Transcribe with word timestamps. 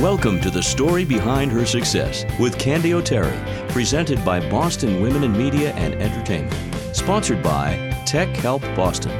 Welcome 0.00 0.40
to 0.42 0.50
the 0.50 0.62
story 0.62 1.04
behind 1.04 1.50
her 1.50 1.66
success 1.66 2.24
with 2.38 2.56
Candy 2.56 2.94
O'Terry, 2.94 3.36
presented 3.70 4.24
by 4.24 4.38
Boston 4.48 5.02
Women 5.02 5.24
in 5.24 5.36
Media 5.36 5.72
and 5.72 5.92
Entertainment, 5.94 6.54
sponsored 6.94 7.42
by 7.42 7.74
Tech 8.06 8.28
Help 8.36 8.62
Boston. 8.76 9.10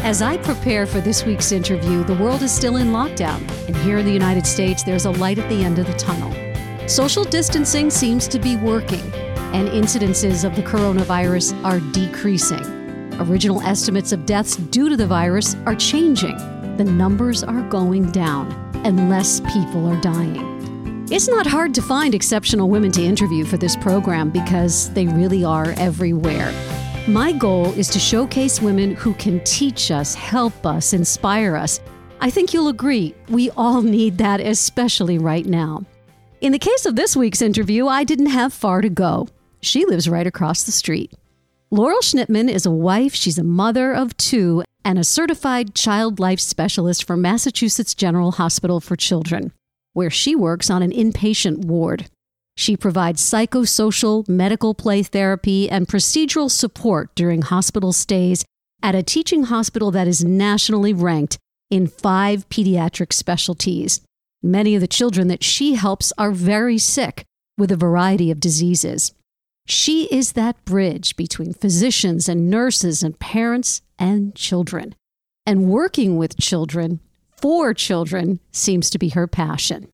As 0.00 0.20
I 0.20 0.36
prepare 0.36 0.84
for 0.84 1.00
this 1.00 1.24
week's 1.24 1.52
interview, 1.52 2.04
the 2.04 2.16
world 2.16 2.42
is 2.42 2.52
still 2.52 2.76
in 2.76 2.88
lockdown, 2.88 3.40
and 3.66 3.74
here 3.78 3.96
in 3.96 4.04
the 4.04 4.12
United 4.12 4.46
States, 4.46 4.82
there's 4.82 5.06
a 5.06 5.12
light 5.12 5.38
at 5.38 5.48
the 5.48 5.64
end 5.64 5.78
of 5.78 5.86
the 5.86 5.94
tunnel. 5.94 6.30
Social 6.86 7.24
distancing 7.24 7.88
seems 7.88 8.28
to 8.28 8.38
be 8.38 8.56
working, 8.56 9.10
and 9.54 9.70
incidences 9.70 10.44
of 10.44 10.54
the 10.54 10.62
coronavirus 10.62 11.58
are 11.64 11.80
decreasing. 11.94 12.62
Original 13.20 13.62
estimates 13.62 14.12
of 14.12 14.26
deaths 14.26 14.56
due 14.56 14.90
to 14.90 14.98
the 14.98 15.06
virus 15.06 15.56
are 15.64 15.74
changing. 15.74 16.36
The 16.76 16.84
numbers 16.84 17.42
are 17.42 17.62
going 17.70 18.10
down, 18.10 18.63
and 18.84 19.08
less 19.10 19.40
people 19.40 19.86
are 19.88 20.00
dying. 20.00 21.06
It's 21.10 21.28
not 21.28 21.46
hard 21.46 21.74
to 21.74 21.82
find 21.82 22.14
exceptional 22.14 22.68
women 22.68 22.90
to 22.92 23.02
interview 23.02 23.44
for 23.44 23.56
this 23.56 23.76
program 23.76 24.30
because 24.30 24.92
they 24.94 25.06
really 25.06 25.44
are 25.44 25.74
everywhere. 25.76 26.52
My 27.06 27.32
goal 27.32 27.66
is 27.74 27.88
to 27.88 27.98
showcase 27.98 28.62
women 28.62 28.94
who 28.94 29.12
can 29.14 29.42
teach 29.44 29.90
us, 29.90 30.14
help 30.14 30.64
us, 30.64 30.94
inspire 30.94 31.56
us. 31.56 31.80
I 32.20 32.30
think 32.30 32.54
you'll 32.54 32.68
agree, 32.68 33.14
we 33.28 33.50
all 33.50 33.82
need 33.82 34.16
that, 34.18 34.40
especially 34.40 35.18
right 35.18 35.44
now. 35.44 35.84
In 36.40 36.52
the 36.52 36.58
case 36.58 36.86
of 36.86 36.96
this 36.96 37.14
week's 37.14 37.42
interview, 37.42 37.86
I 37.86 38.04
didn't 38.04 38.26
have 38.26 38.54
far 38.54 38.80
to 38.80 38.88
go. 38.88 39.28
She 39.60 39.84
lives 39.84 40.08
right 40.08 40.26
across 40.26 40.62
the 40.62 40.72
street. 40.72 41.12
Laurel 41.70 42.00
Schnitman 42.00 42.50
is 42.50 42.64
a 42.64 42.70
wife, 42.70 43.14
she's 43.14 43.38
a 43.38 43.44
mother 43.44 43.92
of 43.92 44.16
two, 44.16 44.62
and 44.84 44.98
a 44.98 45.04
certified 45.04 45.74
child 45.74 46.20
life 46.20 46.40
specialist 46.40 47.04
for 47.04 47.16
Massachusetts 47.16 47.94
General 47.94 48.32
Hospital 48.32 48.80
for 48.80 48.96
Children, 48.96 49.52
where 49.92 50.10
she 50.10 50.34
works 50.34 50.68
on 50.68 50.82
an 50.82 50.90
inpatient 50.90 51.64
ward. 51.64 52.06
She 52.56 52.76
provides 52.76 53.22
psychosocial, 53.22 54.28
medical 54.28 54.74
play 54.74 55.02
therapy, 55.02 55.68
and 55.68 55.88
procedural 55.88 56.50
support 56.50 57.14
during 57.14 57.42
hospital 57.42 57.92
stays 57.92 58.44
at 58.82 58.94
a 58.94 59.02
teaching 59.02 59.44
hospital 59.44 59.90
that 59.90 60.06
is 60.06 60.24
nationally 60.24 60.92
ranked 60.92 61.38
in 61.70 61.86
five 61.86 62.48
pediatric 62.50 63.12
specialties. 63.12 64.02
Many 64.42 64.74
of 64.74 64.82
the 64.82 64.86
children 64.86 65.28
that 65.28 65.42
she 65.42 65.74
helps 65.74 66.12
are 66.18 66.30
very 66.30 66.78
sick 66.78 67.24
with 67.56 67.72
a 67.72 67.76
variety 67.76 68.30
of 68.30 68.40
diseases. 68.40 69.12
She 69.66 70.04
is 70.14 70.32
that 70.32 70.62
bridge 70.66 71.16
between 71.16 71.54
physicians 71.54 72.28
and 72.28 72.50
nurses 72.50 73.02
and 73.02 73.18
parents 73.18 73.80
and 73.98 74.34
children. 74.34 74.94
And 75.46 75.68
working 75.68 76.16
with 76.16 76.38
children 76.38 77.00
for 77.40 77.74
children 77.74 78.40
seems 78.52 78.88
to 78.90 78.98
be 78.98 79.10
her 79.10 79.26
passion. 79.26 79.88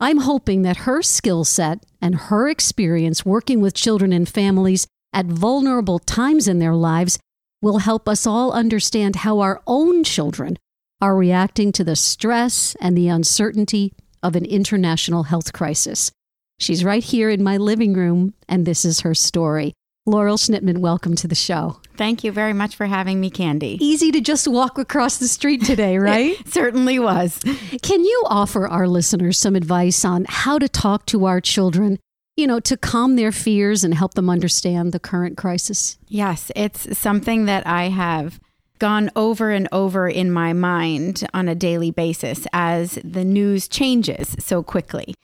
I'm 0.00 0.18
hoping 0.18 0.62
that 0.62 0.78
her 0.78 1.02
skill 1.02 1.44
set 1.44 1.84
and 2.00 2.14
her 2.14 2.48
experience 2.48 3.26
working 3.26 3.60
with 3.60 3.74
children 3.74 4.12
and 4.12 4.28
families 4.28 4.86
at 5.12 5.26
vulnerable 5.26 5.98
times 5.98 6.46
in 6.46 6.60
their 6.60 6.74
lives 6.74 7.18
will 7.60 7.78
help 7.78 8.08
us 8.08 8.26
all 8.26 8.52
understand 8.52 9.16
how 9.16 9.40
our 9.40 9.60
own 9.66 10.04
children 10.04 10.56
are 11.00 11.16
reacting 11.16 11.72
to 11.72 11.84
the 11.84 11.96
stress 11.96 12.76
and 12.80 12.96
the 12.96 13.08
uncertainty 13.08 13.92
of 14.22 14.36
an 14.36 14.44
international 14.44 15.24
health 15.24 15.52
crisis. 15.52 16.10
She's 16.58 16.84
right 16.84 17.02
here 17.02 17.30
in 17.30 17.42
my 17.42 17.56
living 17.56 17.94
room, 17.94 18.34
and 18.48 18.66
this 18.66 18.84
is 18.84 19.00
her 19.00 19.14
story. 19.14 19.74
Laurel 20.08 20.38
Schnitman, 20.38 20.78
welcome 20.78 21.14
to 21.16 21.28
the 21.28 21.34
show. 21.34 21.80
Thank 21.98 22.24
you 22.24 22.32
very 22.32 22.54
much 22.54 22.74
for 22.74 22.86
having 22.86 23.20
me, 23.20 23.28
Candy. 23.28 23.76
Easy 23.78 24.10
to 24.12 24.22
just 24.22 24.48
walk 24.48 24.78
across 24.78 25.18
the 25.18 25.28
street 25.28 25.62
today, 25.62 25.98
right? 25.98 26.34
certainly 26.48 26.98
was. 26.98 27.38
Can 27.82 28.02
you 28.02 28.24
offer 28.26 28.66
our 28.66 28.88
listeners 28.88 29.36
some 29.36 29.54
advice 29.54 30.06
on 30.06 30.24
how 30.26 30.58
to 30.58 30.66
talk 30.66 31.04
to 31.06 31.26
our 31.26 31.42
children, 31.42 31.98
you 32.38 32.46
know, 32.46 32.58
to 32.58 32.74
calm 32.78 33.16
their 33.16 33.32
fears 33.32 33.84
and 33.84 33.92
help 33.92 34.14
them 34.14 34.30
understand 34.30 34.92
the 34.92 34.98
current 34.98 35.36
crisis? 35.36 35.98
Yes, 36.08 36.50
it's 36.56 36.96
something 36.96 37.44
that 37.44 37.66
I 37.66 37.90
have 37.90 38.40
gone 38.78 39.10
over 39.14 39.50
and 39.50 39.68
over 39.72 40.08
in 40.08 40.30
my 40.30 40.54
mind 40.54 41.26
on 41.34 41.48
a 41.48 41.54
daily 41.54 41.90
basis 41.90 42.46
as 42.54 42.98
the 43.04 43.26
news 43.26 43.68
changes 43.68 44.34
so 44.38 44.62
quickly 44.62 45.14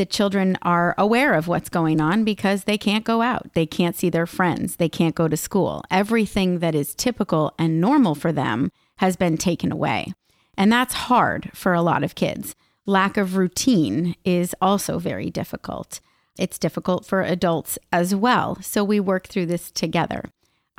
the 0.00 0.06
children 0.06 0.56
are 0.62 0.94
aware 0.96 1.34
of 1.34 1.46
what's 1.46 1.68
going 1.68 2.00
on 2.00 2.24
because 2.24 2.64
they 2.64 2.78
can't 2.78 3.04
go 3.04 3.20
out. 3.20 3.52
They 3.52 3.66
can't 3.66 3.94
see 3.94 4.08
their 4.08 4.26
friends. 4.26 4.76
They 4.76 4.88
can't 4.88 5.14
go 5.14 5.28
to 5.28 5.36
school. 5.36 5.84
Everything 5.90 6.60
that 6.60 6.74
is 6.74 6.94
typical 6.94 7.52
and 7.58 7.82
normal 7.82 8.14
for 8.14 8.32
them 8.32 8.70
has 8.96 9.16
been 9.16 9.36
taken 9.36 9.70
away. 9.70 10.14
And 10.56 10.72
that's 10.72 10.94
hard 10.94 11.50
for 11.52 11.74
a 11.74 11.82
lot 11.82 12.02
of 12.02 12.14
kids. 12.14 12.56
Lack 12.86 13.18
of 13.18 13.36
routine 13.36 14.14
is 14.24 14.54
also 14.62 14.98
very 14.98 15.28
difficult. 15.28 16.00
It's 16.38 16.58
difficult 16.58 17.04
for 17.04 17.20
adults 17.20 17.78
as 17.92 18.14
well. 18.14 18.56
So 18.62 18.82
we 18.82 19.00
work 19.00 19.26
through 19.26 19.46
this 19.46 19.70
together. 19.70 20.24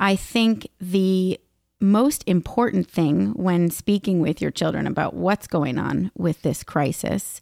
I 0.00 0.16
think 0.16 0.66
the 0.80 1.38
most 1.80 2.24
important 2.26 2.90
thing 2.90 3.34
when 3.34 3.70
speaking 3.70 4.18
with 4.18 4.42
your 4.42 4.50
children 4.50 4.84
about 4.84 5.14
what's 5.14 5.46
going 5.46 5.78
on 5.78 6.10
with 6.16 6.42
this 6.42 6.64
crisis 6.64 7.40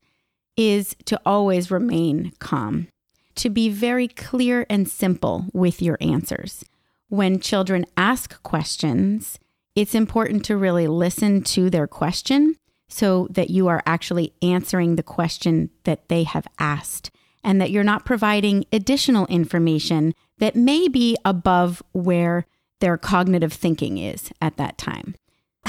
is 0.60 0.94
to 1.06 1.18
always 1.24 1.70
remain 1.70 2.32
calm, 2.38 2.86
to 3.34 3.48
be 3.48 3.70
very 3.70 4.06
clear 4.06 4.66
and 4.68 4.86
simple 4.86 5.46
with 5.54 5.80
your 5.80 5.96
answers. 6.02 6.62
When 7.08 7.40
children 7.40 7.86
ask 7.96 8.42
questions, 8.42 9.38
it's 9.74 9.94
important 9.94 10.44
to 10.44 10.58
really 10.58 10.86
listen 10.86 11.42
to 11.44 11.70
their 11.70 11.86
question 11.86 12.56
so 12.88 13.26
that 13.30 13.48
you 13.48 13.68
are 13.68 13.82
actually 13.86 14.34
answering 14.42 14.96
the 14.96 15.02
question 15.02 15.70
that 15.84 16.10
they 16.10 16.24
have 16.24 16.46
asked 16.58 17.10
and 17.42 17.58
that 17.58 17.70
you're 17.70 17.82
not 17.82 18.04
providing 18.04 18.66
additional 18.70 19.26
information 19.28 20.12
that 20.40 20.54
may 20.54 20.88
be 20.88 21.16
above 21.24 21.82
where 21.92 22.44
their 22.80 22.98
cognitive 22.98 23.54
thinking 23.54 23.96
is 23.96 24.30
at 24.42 24.58
that 24.58 24.76
time. 24.76 25.14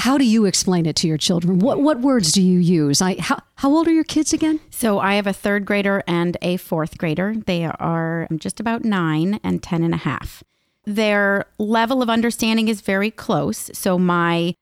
How 0.02 0.18
do 0.18 0.24
you 0.24 0.46
explain 0.46 0.84
it 0.86 0.96
to 0.96 1.06
your 1.06 1.16
children? 1.16 1.60
What 1.60 1.80
what 1.80 2.00
words 2.00 2.32
do 2.32 2.42
you 2.42 2.58
use? 2.58 3.00
I 3.00 3.20
how, 3.20 3.38
how 3.54 3.70
old 3.70 3.86
are 3.86 3.92
your 3.92 4.02
kids 4.02 4.32
again? 4.32 4.58
So 4.68 4.98
I 4.98 5.14
have 5.14 5.28
a 5.28 5.32
third 5.32 5.64
grader 5.64 6.02
and 6.08 6.36
a 6.42 6.56
fourth 6.56 6.98
grader. 6.98 7.36
They 7.46 7.64
are 7.66 8.26
um, 8.28 8.40
just 8.40 8.58
about 8.58 8.84
nine 8.84 9.38
and 9.44 9.62
ten 9.62 9.84
and 9.84 9.94
a 9.94 9.98
half. 9.98 10.42
Their 10.84 11.46
level 11.56 12.02
of 12.02 12.10
understanding 12.10 12.66
is 12.66 12.80
very 12.80 13.12
close. 13.12 13.70
So 13.74 13.96
my 13.96 14.56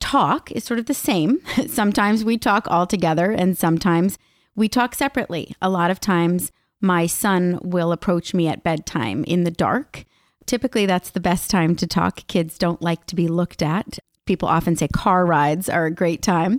talk 0.00 0.50
is 0.52 0.64
sort 0.64 0.78
of 0.78 0.86
the 0.86 0.94
same. 0.94 1.40
sometimes 1.68 2.24
we 2.24 2.38
talk 2.38 2.66
all 2.70 2.86
together 2.86 3.30
and 3.30 3.58
sometimes 3.58 4.16
we 4.54 4.66
talk 4.66 4.94
separately. 4.94 5.54
A 5.60 5.68
lot 5.68 5.90
of 5.90 6.00
times 6.00 6.52
my 6.80 7.06
son 7.06 7.58
will 7.62 7.92
approach 7.92 8.32
me 8.32 8.48
at 8.48 8.64
bedtime 8.64 9.24
in 9.24 9.44
the 9.44 9.50
dark. 9.50 10.06
Typically, 10.46 10.86
that's 10.86 11.10
the 11.10 11.20
best 11.20 11.50
time 11.50 11.76
to 11.76 11.86
talk. 11.86 12.26
Kids 12.28 12.56
don't 12.56 12.80
like 12.80 13.04
to 13.04 13.14
be 13.14 13.28
looked 13.28 13.60
at. 13.60 13.98
People 14.26 14.48
often 14.48 14.76
say 14.76 14.88
car 14.88 15.24
rides 15.24 15.68
are 15.68 15.86
a 15.86 15.90
great 15.90 16.20
time. 16.22 16.58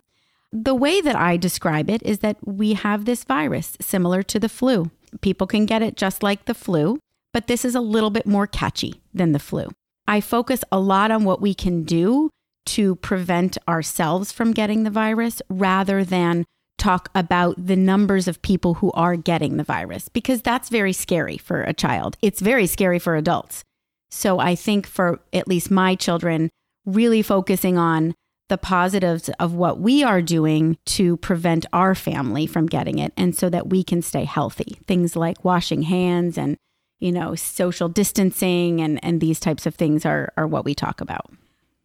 The 0.51 0.75
way 0.75 1.01
that 1.01 1.15
I 1.15 1.37
describe 1.37 1.89
it 1.89 2.01
is 2.03 2.19
that 2.19 2.37
we 2.45 2.73
have 2.73 3.05
this 3.05 3.23
virus 3.23 3.77
similar 3.81 4.23
to 4.23 4.39
the 4.39 4.49
flu. 4.49 4.89
People 5.21 5.45
can 5.45 5.65
get 5.65 5.81
it 5.81 5.97
just 5.97 6.23
like 6.23 6.45
the 6.45 6.53
flu, 6.53 6.99
but 7.33 7.47
this 7.47 7.65
is 7.65 7.75
a 7.75 7.81
little 7.81 8.09
bit 8.09 8.25
more 8.25 8.47
catchy 8.47 9.01
than 9.13 9.33
the 9.33 9.39
flu. 9.39 9.67
I 10.07 10.21
focus 10.21 10.63
a 10.71 10.79
lot 10.79 11.11
on 11.11 11.25
what 11.25 11.41
we 11.41 11.53
can 11.53 11.83
do 11.83 12.29
to 12.67 12.95
prevent 12.95 13.57
ourselves 13.67 14.31
from 14.31 14.51
getting 14.53 14.83
the 14.83 14.89
virus 14.89 15.41
rather 15.49 16.03
than 16.03 16.45
talk 16.77 17.09
about 17.15 17.55
the 17.65 17.75
numbers 17.75 18.27
of 18.27 18.41
people 18.41 18.75
who 18.75 18.91
are 18.91 19.15
getting 19.15 19.57
the 19.57 19.63
virus 19.63 20.09
because 20.09 20.41
that's 20.41 20.69
very 20.69 20.93
scary 20.93 21.37
for 21.37 21.61
a 21.63 21.73
child. 21.73 22.17
It's 22.21 22.39
very 22.39 22.67
scary 22.67 22.99
for 22.99 23.15
adults. 23.15 23.63
So 24.09 24.39
I 24.39 24.55
think 24.55 24.85
for 24.85 25.19
at 25.33 25.47
least 25.47 25.71
my 25.71 25.95
children, 25.95 26.49
really 26.87 27.21
focusing 27.21 27.77
on 27.77 28.15
the 28.49 28.57
positives 28.57 29.29
of 29.39 29.53
what 29.53 29.79
we 29.79 30.03
are 30.03 30.21
doing 30.21 30.77
to 30.85 31.17
prevent 31.17 31.65
our 31.73 31.93
family 31.93 32.47
from 32.47 32.65
getting 32.65 32.97
it 32.97 33.11
and 33.17 33.35
so 33.35 33.49
that 33.49 33.69
we 33.69 33.83
can 33.83 34.01
stay 34.01 34.23
healthy. 34.23 34.79
Things 34.87 35.15
like 35.15 35.43
washing 35.43 35.83
hands 35.83 36.37
and, 36.37 36.57
you 36.99 37.11
know, 37.11 37.35
social 37.35 37.89
distancing 37.89 38.79
and, 38.79 39.03
and 39.03 39.19
these 39.19 39.39
types 39.39 39.65
of 39.65 39.75
things 39.75 40.05
are, 40.05 40.31
are 40.37 40.47
what 40.47 40.63
we 40.63 40.73
talk 40.73 41.01
about. 41.01 41.29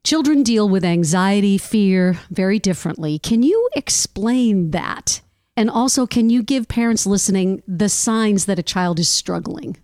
Children 0.04 0.42
deal 0.42 0.68
with 0.68 0.84
anxiety, 0.84 1.58
fear 1.58 2.18
very 2.30 2.58
differently. 2.58 3.18
Can 3.18 3.42
you 3.42 3.68
explain 3.74 4.70
that? 4.70 5.20
And 5.56 5.68
also, 5.68 6.06
can 6.06 6.30
you 6.30 6.42
give 6.42 6.66
parents 6.66 7.06
listening 7.06 7.62
the 7.66 7.88
signs 7.88 8.46
that 8.46 8.58
a 8.58 8.64
child 8.64 8.98
is 8.98 9.08
struggling? 9.08 9.76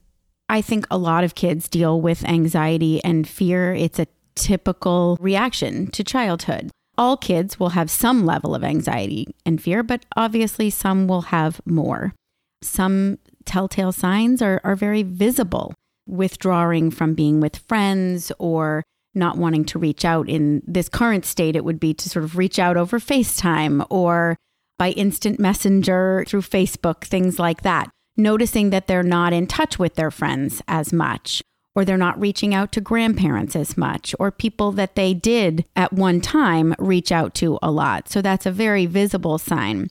I 0.49 0.63
think 0.63 0.87
a 0.91 0.99
lot 0.99 1.25
of 1.25 1.35
kids 1.35 1.69
deal 1.69 2.01
with 2.01 2.25
anxiety 2.25 3.05
and 3.05 3.29
fear. 3.29 3.75
It's 3.75 3.99
a 3.99 4.07
typical 4.39 5.17
reaction 5.21 5.89
to 5.89 6.05
childhood. 6.05 6.71
All 6.97 7.17
kids 7.17 7.61
will 7.61 7.71
have 7.71 7.91
some 7.91 8.25
level 8.25 8.55
of 8.55 8.65
anxiety 8.65 9.27
and 9.45 9.63
fear, 9.63 9.83
but 9.83 10.05
obviously 10.17 10.71
some 10.71 11.07
will 11.07 11.23
have 11.23 11.61
more. 11.65 12.15
Some 12.63 13.19
telltale 13.45 13.93
signs 13.93 14.43
are, 14.43 14.61
are 14.65 14.75
very 14.75 15.03
visible 15.03 15.75
withdrawing 16.07 16.91
from 16.91 17.15
being 17.15 17.41
with 17.41 17.57
friends 17.57 18.33
or 18.39 18.83
not 19.15 19.37
wanting 19.37 19.65
to 19.67 19.79
reach 19.79 20.05
out 20.05 20.29
in 20.29 20.63
this 20.67 20.89
current 20.89 21.25
state, 21.25 21.57
it 21.57 21.65
would 21.65 21.81
be 21.81 21.93
to 21.95 22.09
sort 22.09 22.25
of 22.25 22.37
reach 22.37 22.59
out 22.59 22.77
over 22.77 22.99
FaceTime 22.99 23.87
or 23.91 24.37
by 24.79 24.91
instant 24.91 25.41
messenger, 25.41 26.25
through 26.29 26.43
Facebook, 26.43 27.05
things 27.05 27.39
like 27.39 27.63
that. 27.63 27.91
Noticing 28.17 28.71
that 28.71 28.87
they're 28.87 29.03
not 29.03 29.33
in 29.33 29.47
touch 29.47 29.79
with 29.79 29.97
their 29.97 30.11
friends 30.11 30.63
as 30.69 30.93
much, 30.93 31.43
or 31.79 31.85
they're 31.85 31.97
not 31.97 32.21
reaching 32.21 32.53
out 32.53 32.73
to 32.73 32.81
grandparents 32.81 33.55
as 33.55 33.79
much, 33.79 34.13
or 34.19 34.33
people 34.33 34.73
that 34.73 34.97
they 34.97 35.15
did 35.15 35.65
at 35.77 35.93
one 35.93 36.21
time 36.21 36.75
reach 36.77 37.13
out 37.13 37.37
to 37.37 37.57
a 37.63 37.71
lot. 37.71 38.09
So 38.09 38.21
that's 38.21 38.47
a 38.47 38.51
very 38.51 38.85
visible 38.85 39.39
sign. 39.39 39.89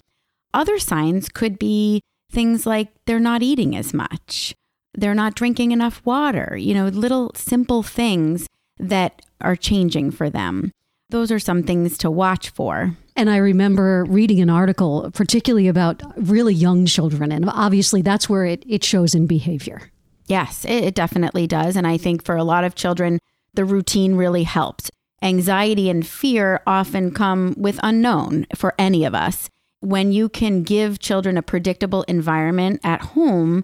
Other 0.53 0.79
signs 0.79 1.29
could 1.29 1.57
be 1.57 2.01
things 2.29 2.65
like 2.65 2.89
they're 3.05 3.21
not 3.21 3.41
eating 3.41 3.73
as 3.73 3.93
much, 3.93 4.53
they're 4.95 5.15
not 5.15 5.33
drinking 5.33 5.71
enough 5.71 6.01
water, 6.03 6.57
you 6.57 6.73
know, 6.73 6.87
little 6.87 7.31
simple 7.35 7.83
things 7.83 8.47
that 8.77 9.21
are 9.39 9.55
changing 9.55 10.11
for 10.11 10.29
them. 10.29 10.73
Those 11.09 11.31
are 11.31 11.39
some 11.39 11.63
things 11.63 11.97
to 11.99 12.11
watch 12.11 12.49
for. 12.49 12.97
And 13.15 13.29
I 13.29 13.37
remember 13.37 14.03
reading 14.03 14.41
an 14.41 14.49
article, 14.49 15.09
particularly 15.13 15.69
about 15.69 16.03
really 16.17 16.53
young 16.53 16.85
children. 16.85 17.31
And 17.31 17.49
obviously, 17.49 18.01
that's 18.01 18.27
where 18.27 18.43
it, 18.43 18.65
it 18.67 18.83
shows 18.83 19.15
in 19.15 19.25
behavior. 19.25 19.89
Yes, 20.27 20.65
it, 20.65 20.83
it 20.83 20.95
definitely 20.95 21.47
does. 21.47 21.75
And 21.75 21.87
I 21.87 21.97
think 21.97 22.23
for 22.23 22.35
a 22.35 22.43
lot 22.43 22.63
of 22.63 22.75
children, 22.75 23.19
the 23.53 23.65
routine 23.65 24.15
really 24.15 24.43
helps. 24.43 24.91
Anxiety 25.21 25.89
and 25.89 26.05
fear 26.05 26.61
often 26.67 27.11
come 27.11 27.55
with 27.57 27.79
unknown 27.81 28.45
for 28.55 28.75
any 28.77 29.03
of 29.03 29.15
us. 29.15 29.49
When 29.79 30.11
you 30.11 30.29
can 30.29 30.63
give 30.63 30.99
children 30.99 31.37
a 31.37 31.41
predictable 31.41 32.03
environment 32.03 32.81
at 32.83 33.01
home, 33.01 33.63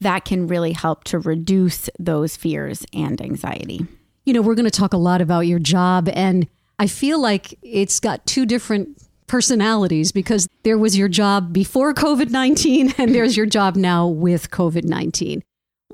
that 0.00 0.24
can 0.24 0.46
really 0.46 0.72
help 0.72 1.04
to 1.04 1.18
reduce 1.18 1.90
those 1.98 2.36
fears 2.36 2.86
and 2.92 3.20
anxiety. 3.20 3.86
You 4.24 4.32
know, 4.32 4.42
we're 4.42 4.54
going 4.54 4.64
to 4.64 4.70
talk 4.70 4.92
a 4.92 4.98
lot 4.98 5.20
about 5.20 5.40
your 5.40 5.58
job, 5.58 6.08
and 6.12 6.46
I 6.78 6.86
feel 6.86 7.20
like 7.20 7.58
it's 7.62 8.00
got 8.00 8.26
two 8.26 8.46
different 8.46 9.02
personalities 9.26 10.12
because 10.12 10.48
there 10.62 10.78
was 10.78 10.96
your 10.96 11.08
job 11.08 11.52
before 11.52 11.94
COVID 11.94 12.30
19 12.30 12.94
and 12.98 13.14
there's 13.14 13.36
your 13.36 13.46
job 13.46 13.76
now 13.76 14.06
with 14.06 14.50
COVID 14.50 14.84
19. 14.84 15.42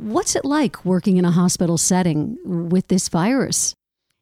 What's 0.00 0.35
it 0.35 0.47
like 0.47 0.85
working 0.85 1.19
in 1.19 1.26
a 1.26 1.31
hospital 1.31 1.76
setting 1.76 2.38
with 2.44 2.88
this 2.88 3.08
virus? 3.08 3.75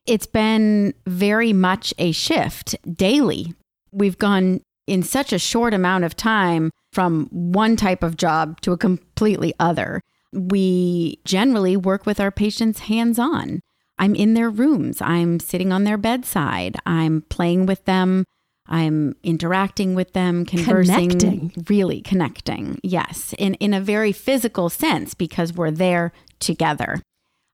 It's 0.06 0.26
been 0.26 0.92
very 1.06 1.52
much 1.52 1.94
a 1.98 2.10
shift 2.10 2.74
daily. 2.96 3.54
We've 3.92 4.18
gone 4.18 4.60
in 4.88 5.04
such 5.04 5.32
a 5.32 5.38
short 5.38 5.74
amount 5.74 6.02
of 6.02 6.16
time 6.16 6.72
from 6.92 7.28
one 7.30 7.76
type 7.76 8.02
of 8.02 8.16
job 8.16 8.60
to 8.62 8.72
a 8.72 8.78
completely 8.78 9.54
other. 9.60 10.02
We 10.32 11.20
generally 11.24 11.76
work 11.76 12.06
with 12.06 12.18
our 12.18 12.32
patients 12.32 12.80
hands 12.80 13.18
on. 13.18 13.60
I'm 14.00 14.14
in 14.16 14.34
their 14.34 14.50
rooms, 14.50 15.00
I'm 15.00 15.38
sitting 15.40 15.72
on 15.72 15.84
their 15.84 15.98
bedside, 15.98 16.76
I'm 16.86 17.22
playing 17.22 17.66
with 17.66 17.84
them, 17.84 18.24
I'm 18.68 19.16
interacting 19.22 19.94
with 19.94 20.12
them, 20.12 20.44
conversing, 20.44 21.10
connecting. 21.10 21.64
really 21.68 22.00
connecting. 22.02 22.78
Yes, 22.82 23.34
in 23.38 23.54
in 23.54 23.74
a 23.74 23.80
very 23.80 24.12
physical 24.12 24.68
sense 24.68 25.14
because 25.14 25.52
we're 25.52 25.70
there 25.70 26.12
together. 26.38 27.00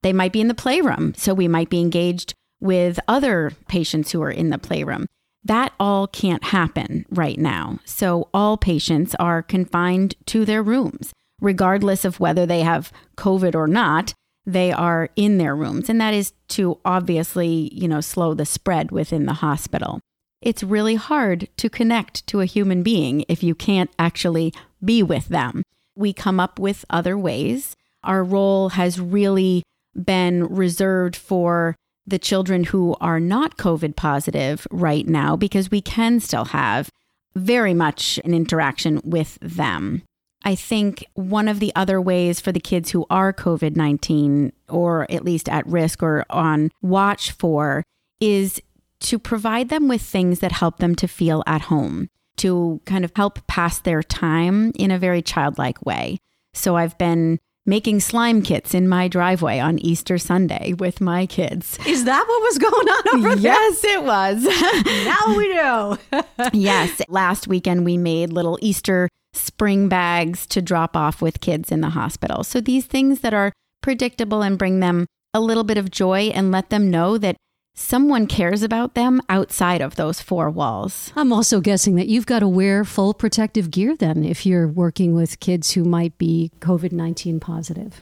They 0.03 0.13
might 0.13 0.33
be 0.33 0.41
in 0.41 0.49
the 0.49 0.53
playroom, 0.53 1.13
so 1.15 1.33
we 1.33 1.47
might 1.47 1.69
be 1.69 1.79
engaged 1.79 2.33
with 2.59 2.99
other 3.07 3.53
patients 3.67 4.11
who 4.11 4.21
are 4.21 4.31
in 4.31 4.49
the 4.49 4.57
playroom. 4.57 5.05
That 5.43 5.73
all 5.79 6.07
can't 6.07 6.43
happen 6.43 7.05
right 7.09 7.37
now. 7.37 7.79
So 7.85 8.29
all 8.33 8.57
patients 8.57 9.15
are 9.15 9.41
confined 9.41 10.15
to 10.27 10.43
their 10.43 10.63
rooms, 10.63 11.11
regardless 11.39 12.03
of 12.03 12.19
whether 12.19 12.45
they 12.45 12.61
have 12.61 12.91
COVID 13.17 13.55
or 13.55 13.67
not. 13.67 14.13
They 14.47 14.71
are 14.71 15.09
in 15.15 15.39
their 15.39 15.55
rooms, 15.55 15.89
and 15.89 15.99
that 15.99 16.13
is 16.13 16.33
to 16.49 16.79
obviously, 16.85 17.71
you 17.73 17.87
know, 17.87 18.01
slow 18.01 18.35
the 18.35 18.45
spread 18.45 18.91
within 18.91 19.25
the 19.25 19.33
hospital 19.33 20.01
it's 20.45 20.63
really 20.63 20.95
hard 20.95 21.49
to 21.57 21.69
connect 21.69 22.25
to 22.27 22.39
a 22.39 22.45
human 22.45 22.83
being 22.83 23.25
if 23.27 23.43
you 23.43 23.55
can't 23.55 23.89
actually 23.97 24.53
be 24.81 25.01
with 25.01 25.27
them. 25.27 25.63
We 25.95 26.13
come 26.13 26.39
up 26.39 26.59
with 26.59 26.85
other 26.89 27.17
ways. 27.17 27.75
Our 28.03 28.23
role 28.23 28.69
has 28.69 28.99
really 28.99 29.63
been 29.95 30.45
reserved 30.45 31.15
for 31.15 31.75
the 32.05 32.19
children 32.19 32.65
who 32.65 32.95
are 33.01 33.19
not 33.19 33.57
COVID 33.57 33.95
positive 33.95 34.67
right 34.69 35.07
now 35.07 35.35
because 35.35 35.71
we 35.71 35.81
can 35.81 36.19
still 36.19 36.45
have 36.45 36.91
very 37.35 37.73
much 37.73 38.19
an 38.23 38.35
interaction 38.35 39.01
with 39.03 39.39
them. 39.41 40.03
I 40.43 40.53
think 40.53 41.03
one 41.15 41.47
of 41.47 41.59
the 41.59 41.73
other 41.75 41.99
ways 41.99 42.39
for 42.39 42.51
the 42.51 42.59
kids 42.59 42.91
who 42.91 43.07
are 43.09 43.33
COVID 43.33 43.75
19 43.75 44.53
or 44.69 45.11
at 45.11 45.25
least 45.25 45.49
at 45.49 45.65
risk 45.65 46.03
or 46.03 46.23
on 46.29 46.69
watch 46.83 47.31
for 47.31 47.83
is 48.21 48.61
to 49.05 49.19
provide 49.19 49.69
them 49.69 49.87
with 49.87 50.01
things 50.01 50.39
that 50.39 50.51
help 50.51 50.79
them 50.79 50.95
to 50.95 51.07
feel 51.07 51.43
at 51.45 51.61
home, 51.61 52.09
to 52.37 52.81
kind 52.85 53.05
of 53.05 53.11
help 53.15 53.45
pass 53.45 53.77
their 53.79 54.01
time 54.01 54.71
in 54.75 54.89
a 54.89 54.97
very 54.97 55.21
childlike 55.21 55.85
way. 55.85 56.17
So 56.53 56.75
I've 56.75 56.97
been 56.97 57.39
making 57.67 57.99
slime 57.99 58.41
kits 58.41 58.73
in 58.73 58.87
my 58.87 59.07
driveway 59.07 59.59
on 59.59 59.77
Easter 59.79 60.17
Sunday 60.17 60.73
with 60.73 61.01
my 61.01 61.27
kids. 61.27 61.77
Is 61.85 62.05
that 62.05 62.25
what 62.27 62.41
was 62.41 62.57
going 62.57 62.73
on 62.87 63.17
over 63.17 63.35
there? 63.35 63.53
Yes, 63.53 63.83
it 63.83 64.03
was. 64.03 64.43
now 65.05 65.37
we 65.37 65.53
know. 65.53 65.97
yes. 66.53 66.99
Last 67.07 67.47
weekend, 67.47 67.85
we 67.85 67.97
made 67.97 68.33
little 68.33 68.57
Easter 68.59 69.09
spring 69.33 69.87
bags 69.87 70.47
to 70.47 70.63
drop 70.63 70.97
off 70.97 71.21
with 71.21 71.41
kids 71.41 71.71
in 71.71 71.81
the 71.81 71.89
hospital. 71.89 72.43
So 72.43 72.59
these 72.59 72.85
things 72.85 73.19
that 73.19 73.35
are 73.35 73.53
predictable 73.81 74.41
and 74.41 74.57
bring 74.57 74.79
them 74.79 75.05
a 75.31 75.39
little 75.39 75.63
bit 75.63 75.77
of 75.77 75.91
joy 75.91 76.31
and 76.33 76.51
let 76.51 76.69
them 76.71 76.89
know 76.89 77.19
that 77.19 77.35
someone 77.75 78.25
cares 78.25 78.63
about 78.63 78.95
them 78.95 79.21
outside 79.29 79.81
of 79.81 79.95
those 79.95 80.21
four 80.21 80.49
walls. 80.49 81.11
I'm 81.15 81.31
also 81.31 81.61
guessing 81.61 81.95
that 81.95 82.07
you've 82.07 82.25
got 82.25 82.39
to 82.39 82.47
wear 82.47 82.83
full 82.83 83.13
protective 83.13 83.69
gear 83.69 83.95
then 83.95 84.23
if 84.23 84.45
you're 84.45 84.67
working 84.67 85.13
with 85.13 85.39
kids 85.39 85.71
who 85.71 85.83
might 85.83 86.17
be 86.17 86.51
COVID 86.59 86.91
19 86.91 87.39
positive. 87.39 88.01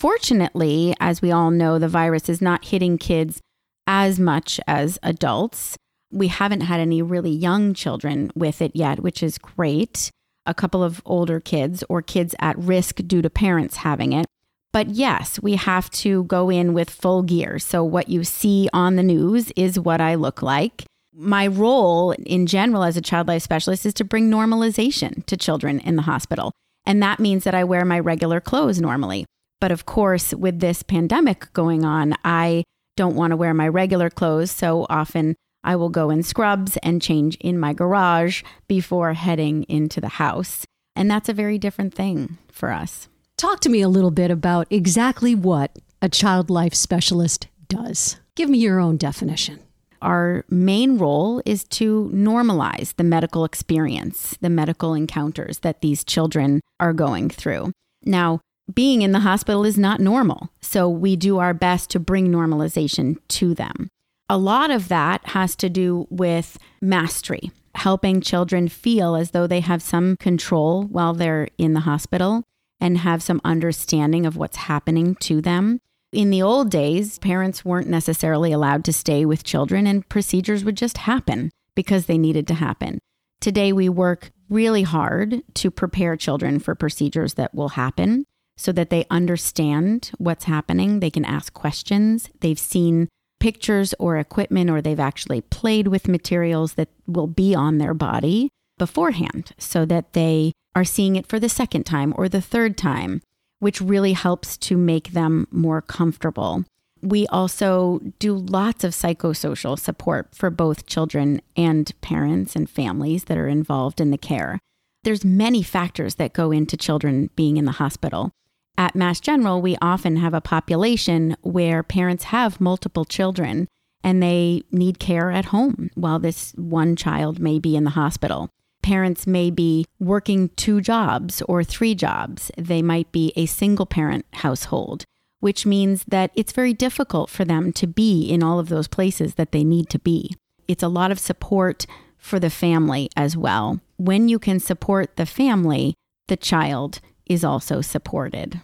Fortunately, 0.00 0.94
as 0.98 1.22
we 1.22 1.30
all 1.30 1.52
know, 1.52 1.78
the 1.78 1.86
virus 1.86 2.28
is 2.28 2.42
not 2.42 2.64
hitting 2.64 2.98
kids 2.98 3.40
as 3.86 4.18
much 4.18 4.58
as 4.66 4.98
adults. 5.02 5.76
We 6.10 6.28
haven't 6.28 6.62
had 6.62 6.80
any 6.80 7.02
really 7.02 7.30
young 7.30 7.72
children 7.74 8.32
with 8.34 8.60
it 8.60 8.72
yet, 8.74 9.00
which 9.00 9.22
is 9.22 9.38
great. 9.38 10.10
A 10.44 10.54
couple 10.54 10.82
of 10.82 11.00
older 11.04 11.38
kids 11.38 11.84
or 11.88 12.02
kids 12.02 12.34
at 12.40 12.58
risk 12.58 12.96
due 13.06 13.22
to 13.22 13.30
parents 13.30 13.76
having 13.76 14.12
it. 14.12 14.26
But 14.72 14.88
yes, 14.88 15.38
we 15.42 15.56
have 15.56 15.90
to 15.90 16.24
go 16.24 16.50
in 16.50 16.72
with 16.72 16.88
full 16.88 17.22
gear. 17.22 17.58
So, 17.58 17.84
what 17.84 18.08
you 18.08 18.24
see 18.24 18.68
on 18.72 18.96
the 18.96 19.02
news 19.02 19.52
is 19.54 19.78
what 19.78 20.00
I 20.00 20.14
look 20.14 20.42
like. 20.42 20.84
My 21.14 21.46
role 21.46 22.12
in 22.12 22.46
general 22.46 22.82
as 22.82 22.96
a 22.96 23.02
child 23.02 23.28
life 23.28 23.42
specialist 23.42 23.84
is 23.84 23.92
to 23.94 24.04
bring 24.04 24.30
normalization 24.30 25.26
to 25.26 25.36
children 25.36 25.78
in 25.80 25.96
the 25.96 26.02
hospital. 26.02 26.52
And 26.86 27.02
that 27.02 27.20
means 27.20 27.44
that 27.44 27.54
I 27.54 27.64
wear 27.64 27.84
my 27.84 28.00
regular 28.00 28.40
clothes 28.40 28.80
normally. 28.80 29.26
But 29.60 29.72
of 29.72 29.84
course, 29.84 30.32
with 30.32 30.60
this 30.60 30.82
pandemic 30.82 31.52
going 31.52 31.84
on, 31.84 32.14
I 32.24 32.64
don't 32.96 33.14
want 33.14 33.30
to 33.30 33.36
wear 33.36 33.54
my 33.54 33.68
regular 33.68 34.10
clothes. 34.10 34.50
So 34.50 34.86
often 34.88 35.36
I 35.62 35.76
will 35.76 35.90
go 35.90 36.10
in 36.10 36.22
scrubs 36.22 36.78
and 36.78 37.00
change 37.00 37.36
in 37.36 37.58
my 37.58 37.72
garage 37.72 38.42
before 38.66 39.12
heading 39.12 39.64
into 39.64 40.00
the 40.00 40.08
house. 40.08 40.64
And 40.96 41.10
that's 41.10 41.28
a 41.28 41.34
very 41.34 41.58
different 41.58 41.94
thing 41.94 42.38
for 42.50 42.70
us. 42.70 43.08
Talk 43.42 43.58
to 43.62 43.68
me 43.68 43.80
a 43.80 43.88
little 43.88 44.12
bit 44.12 44.30
about 44.30 44.68
exactly 44.70 45.34
what 45.34 45.76
a 46.00 46.08
child 46.08 46.48
life 46.48 46.74
specialist 46.74 47.48
does. 47.66 48.20
Give 48.36 48.48
me 48.48 48.58
your 48.58 48.78
own 48.78 48.96
definition. 48.96 49.58
Our 50.00 50.44
main 50.48 50.96
role 50.96 51.42
is 51.44 51.64
to 51.70 52.08
normalize 52.14 52.94
the 52.94 53.02
medical 53.02 53.44
experience, 53.44 54.38
the 54.40 54.48
medical 54.48 54.94
encounters 54.94 55.58
that 55.58 55.80
these 55.80 56.04
children 56.04 56.60
are 56.78 56.92
going 56.92 57.30
through. 57.30 57.72
Now, 58.04 58.38
being 58.72 59.02
in 59.02 59.10
the 59.10 59.18
hospital 59.18 59.64
is 59.64 59.76
not 59.76 59.98
normal, 59.98 60.50
so 60.60 60.88
we 60.88 61.16
do 61.16 61.38
our 61.38 61.52
best 61.52 61.90
to 61.90 61.98
bring 61.98 62.28
normalization 62.28 63.16
to 63.30 63.54
them. 63.54 63.88
A 64.28 64.38
lot 64.38 64.70
of 64.70 64.86
that 64.86 65.26
has 65.30 65.56
to 65.56 65.68
do 65.68 66.06
with 66.10 66.58
mastery, 66.80 67.50
helping 67.74 68.20
children 68.20 68.68
feel 68.68 69.16
as 69.16 69.32
though 69.32 69.48
they 69.48 69.58
have 69.58 69.82
some 69.82 70.16
control 70.18 70.84
while 70.84 71.12
they're 71.12 71.48
in 71.58 71.72
the 71.72 71.80
hospital 71.80 72.44
and 72.82 72.98
have 72.98 73.22
some 73.22 73.40
understanding 73.44 74.26
of 74.26 74.36
what's 74.36 74.56
happening 74.56 75.14
to 75.14 75.40
them. 75.40 75.78
In 76.12 76.30
the 76.30 76.42
old 76.42 76.68
days, 76.68 77.20
parents 77.20 77.64
weren't 77.64 77.86
necessarily 77.86 78.50
allowed 78.50 78.84
to 78.84 78.92
stay 78.92 79.24
with 79.24 79.44
children, 79.44 79.86
and 79.86 80.06
procedures 80.08 80.64
would 80.64 80.76
just 80.76 80.98
happen 80.98 81.52
because 81.76 82.06
they 82.06 82.18
needed 82.18 82.46
to 82.48 82.54
happen. 82.54 82.98
Today, 83.40 83.72
we 83.72 83.88
work 83.88 84.32
really 84.50 84.82
hard 84.82 85.42
to 85.54 85.70
prepare 85.70 86.16
children 86.16 86.58
for 86.58 86.74
procedures 86.74 87.34
that 87.34 87.54
will 87.54 87.70
happen 87.70 88.26
so 88.56 88.72
that 88.72 88.90
they 88.90 89.06
understand 89.08 90.10
what's 90.18 90.44
happening. 90.44 90.98
They 90.98 91.10
can 91.10 91.24
ask 91.24 91.54
questions. 91.54 92.30
They've 92.40 92.58
seen 92.58 93.08
pictures 93.38 93.94
or 94.00 94.18
equipment, 94.18 94.70
or 94.70 94.82
they've 94.82 94.98
actually 94.98 95.40
played 95.40 95.86
with 95.86 96.08
materials 96.08 96.74
that 96.74 96.88
will 97.06 97.28
be 97.28 97.54
on 97.54 97.78
their 97.78 97.94
body 97.94 98.50
beforehand 98.82 99.52
so 99.58 99.84
that 99.84 100.12
they 100.12 100.50
are 100.74 100.82
seeing 100.82 101.14
it 101.14 101.28
for 101.28 101.38
the 101.38 101.48
second 101.48 101.84
time 101.84 102.12
or 102.16 102.28
the 102.28 102.40
third 102.40 102.76
time, 102.76 103.22
which 103.60 103.80
really 103.80 104.12
helps 104.12 104.56
to 104.56 104.76
make 104.76 105.12
them 105.12 105.46
more 105.52 105.80
comfortable. 105.80 106.64
We 107.00 107.28
also 107.28 108.00
do 108.18 108.34
lots 108.34 108.82
of 108.82 108.90
psychosocial 108.90 109.78
support 109.78 110.34
for 110.34 110.50
both 110.50 110.86
children 110.86 111.40
and 111.56 111.92
parents 112.00 112.56
and 112.56 112.68
families 112.68 113.24
that 113.26 113.38
are 113.38 113.46
involved 113.46 114.00
in 114.00 114.10
the 114.10 114.18
care. 114.18 114.58
There's 115.04 115.24
many 115.24 115.62
factors 115.62 116.16
that 116.16 116.32
go 116.32 116.50
into 116.50 116.76
children 116.76 117.30
being 117.36 117.58
in 117.58 117.66
the 117.66 117.78
hospital. 117.82 118.32
At 118.76 118.96
Mass 118.96 119.20
General, 119.20 119.62
we 119.62 119.76
often 119.80 120.16
have 120.16 120.34
a 120.34 120.40
population 120.40 121.36
where 121.42 121.84
parents 121.84 122.24
have 122.24 122.60
multiple 122.60 123.04
children 123.04 123.68
and 124.02 124.20
they 124.20 124.64
need 124.72 124.98
care 124.98 125.30
at 125.30 125.46
home 125.46 125.88
while 125.94 126.18
this 126.18 126.52
one 126.56 126.96
child 126.96 127.38
may 127.38 127.60
be 127.60 127.76
in 127.76 127.84
the 127.84 127.90
hospital. 127.90 128.50
Parents 128.82 129.26
may 129.26 129.50
be 129.50 129.86
working 130.00 130.48
two 130.50 130.80
jobs 130.80 131.40
or 131.42 131.62
three 131.62 131.94
jobs. 131.94 132.50
They 132.58 132.82
might 132.82 133.12
be 133.12 133.32
a 133.36 133.46
single 133.46 133.86
parent 133.86 134.26
household, 134.32 135.04
which 135.40 135.64
means 135.64 136.04
that 136.08 136.32
it's 136.34 136.52
very 136.52 136.72
difficult 136.72 137.30
for 137.30 137.44
them 137.44 137.72
to 137.74 137.86
be 137.86 138.28
in 138.28 138.42
all 138.42 138.58
of 138.58 138.68
those 138.68 138.88
places 138.88 139.34
that 139.34 139.52
they 139.52 139.64
need 139.64 139.88
to 139.90 139.98
be. 139.98 140.34
It's 140.66 140.82
a 140.82 140.88
lot 140.88 141.10
of 141.10 141.18
support 141.18 141.86
for 142.18 142.38
the 142.38 142.50
family 142.50 143.08
as 143.16 143.36
well. 143.36 143.80
When 143.96 144.28
you 144.28 144.38
can 144.38 144.58
support 144.60 145.16
the 145.16 145.26
family, 145.26 145.94
the 146.28 146.36
child 146.36 147.00
is 147.26 147.44
also 147.44 147.80
supported. 147.80 148.60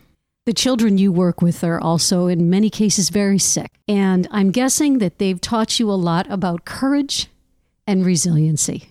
The 0.47 0.53
children 0.53 0.97
you 0.97 1.13
work 1.13 1.43
with 1.43 1.63
are 1.63 1.81
also, 1.81 2.27
in 2.27 2.49
many 2.49 2.71
cases, 2.71 3.11
very 3.11 3.39
sick. 3.39 3.71
And 3.87 4.27
I'm 4.31 4.51
guessing 4.51 4.99
that 4.99 5.19
they've 5.19 5.41
taught 5.41 5.79
you 5.79 5.91
a 5.91 5.93
lot 5.93 6.27
about 6.31 6.65
courage 6.65 7.29
and 7.87 8.05
resiliency. 8.05 8.91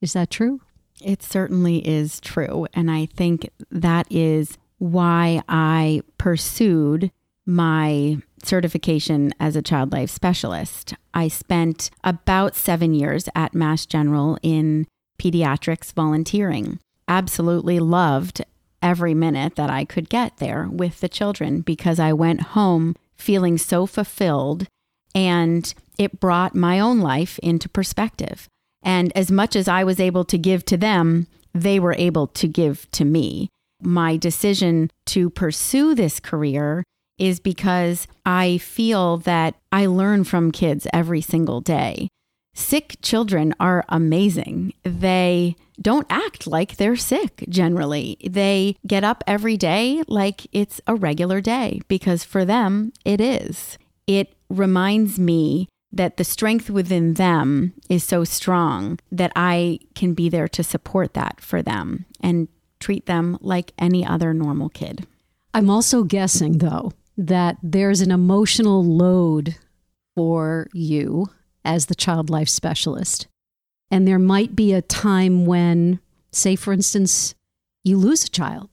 Is 0.00 0.12
that 0.12 0.30
true? 0.30 0.60
It 1.02 1.22
certainly 1.22 1.86
is 1.86 2.20
true. 2.20 2.66
And 2.74 2.90
I 2.90 3.06
think 3.06 3.48
that 3.70 4.06
is 4.10 4.58
why 4.78 5.42
I 5.48 6.02
pursued 6.18 7.10
my 7.46 8.18
certification 8.42 9.32
as 9.40 9.56
a 9.56 9.62
child 9.62 9.92
life 9.92 10.10
specialist. 10.10 10.94
I 11.14 11.28
spent 11.28 11.90
about 12.04 12.54
seven 12.54 12.94
years 12.94 13.28
at 13.34 13.54
Mass 13.54 13.86
General 13.86 14.38
in 14.42 14.86
pediatrics 15.18 15.92
volunteering. 15.92 16.78
Absolutely 17.08 17.80
loved 17.80 18.44
every 18.82 19.14
minute 19.14 19.56
that 19.56 19.70
I 19.70 19.84
could 19.84 20.08
get 20.08 20.36
there 20.36 20.68
with 20.70 21.00
the 21.00 21.08
children 21.08 21.62
because 21.62 21.98
I 21.98 22.12
went 22.12 22.40
home 22.40 22.94
feeling 23.16 23.58
so 23.58 23.86
fulfilled 23.86 24.66
and 25.14 25.74
it 25.98 26.20
brought 26.20 26.54
my 26.54 26.78
own 26.78 27.00
life 27.00 27.38
into 27.40 27.68
perspective. 27.68 28.46
And 28.82 29.12
as 29.16 29.30
much 29.30 29.56
as 29.56 29.68
I 29.68 29.84
was 29.84 30.00
able 30.00 30.24
to 30.24 30.38
give 30.38 30.64
to 30.66 30.76
them, 30.76 31.26
they 31.54 31.80
were 31.80 31.94
able 31.98 32.26
to 32.28 32.48
give 32.48 32.90
to 32.92 33.04
me. 33.04 33.48
My 33.82 34.16
decision 34.16 34.90
to 35.06 35.30
pursue 35.30 35.94
this 35.94 36.20
career 36.20 36.84
is 37.18 37.40
because 37.40 38.06
I 38.24 38.58
feel 38.58 39.18
that 39.18 39.54
I 39.72 39.86
learn 39.86 40.24
from 40.24 40.52
kids 40.52 40.86
every 40.92 41.20
single 41.20 41.60
day. 41.60 42.08
Sick 42.54 42.96
children 43.02 43.54
are 43.60 43.84
amazing. 43.88 44.72
They 44.82 45.54
don't 45.80 46.06
act 46.10 46.46
like 46.46 46.76
they're 46.76 46.96
sick 46.96 47.44
generally. 47.48 48.16
They 48.28 48.76
get 48.86 49.04
up 49.04 49.22
every 49.26 49.56
day 49.56 50.02
like 50.08 50.46
it's 50.52 50.80
a 50.86 50.96
regular 50.96 51.40
day 51.40 51.80
because 51.86 52.24
for 52.24 52.44
them, 52.44 52.92
it 53.04 53.20
is. 53.20 53.78
It 54.08 54.34
reminds 54.48 55.18
me 55.20 55.68
that 55.92 56.16
the 56.16 56.24
strength 56.24 56.68
within 56.68 57.14
them 57.14 57.72
is 57.88 58.04
so 58.04 58.24
strong 58.24 58.98
that 59.10 59.32
I 59.34 59.78
can 59.94 60.14
be 60.14 60.28
there 60.28 60.48
to 60.48 60.62
support 60.62 61.14
that 61.14 61.40
for 61.40 61.62
them 61.62 62.04
and 62.20 62.48
treat 62.78 63.06
them 63.06 63.38
like 63.40 63.72
any 63.78 64.04
other 64.04 64.34
normal 64.34 64.68
kid. 64.68 65.06
I'm 65.54 65.70
also 65.70 66.04
guessing, 66.04 66.58
though, 66.58 66.92
that 67.16 67.56
there's 67.62 68.00
an 68.00 68.10
emotional 68.10 68.84
load 68.84 69.56
for 70.14 70.68
you 70.72 71.26
as 71.64 71.86
the 71.86 71.94
child 71.94 72.30
life 72.30 72.48
specialist. 72.48 73.26
And 73.90 74.06
there 74.06 74.18
might 74.18 74.54
be 74.54 74.72
a 74.72 74.82
time 74.82 75.46
when, 75.46 76.00
say, 76.30 76.54
for 76.54 76.72
instance, 76.72 77.34
you 77.82 77.96
lose 77.96 78.24
a 78.24 78.30
child 78.30 78.70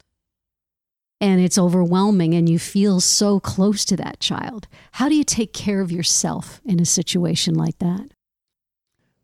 and 1.19 1.41
it's 1.41 1.57
overwhelming 1.57 2.34
and 2.34 2.50
you 2.50 2.60
feel 2.60 3.00
so 3.00 3.39
close 3.39 3.86
to 3.86 3.95
that 3.98 4.19
child. 4.19 4.67
How 4.93 5.10
do 5.10 5.15
you 5.15 5.24
take 5.24 5.53
care 5.53 5.81
of 5.81 5.91
yourself 5.91 6.62
in 6.65 6.79
a 6.79 6.86
situation 6.86 7.55
like 7.55 7.79
that? 7.79 8.12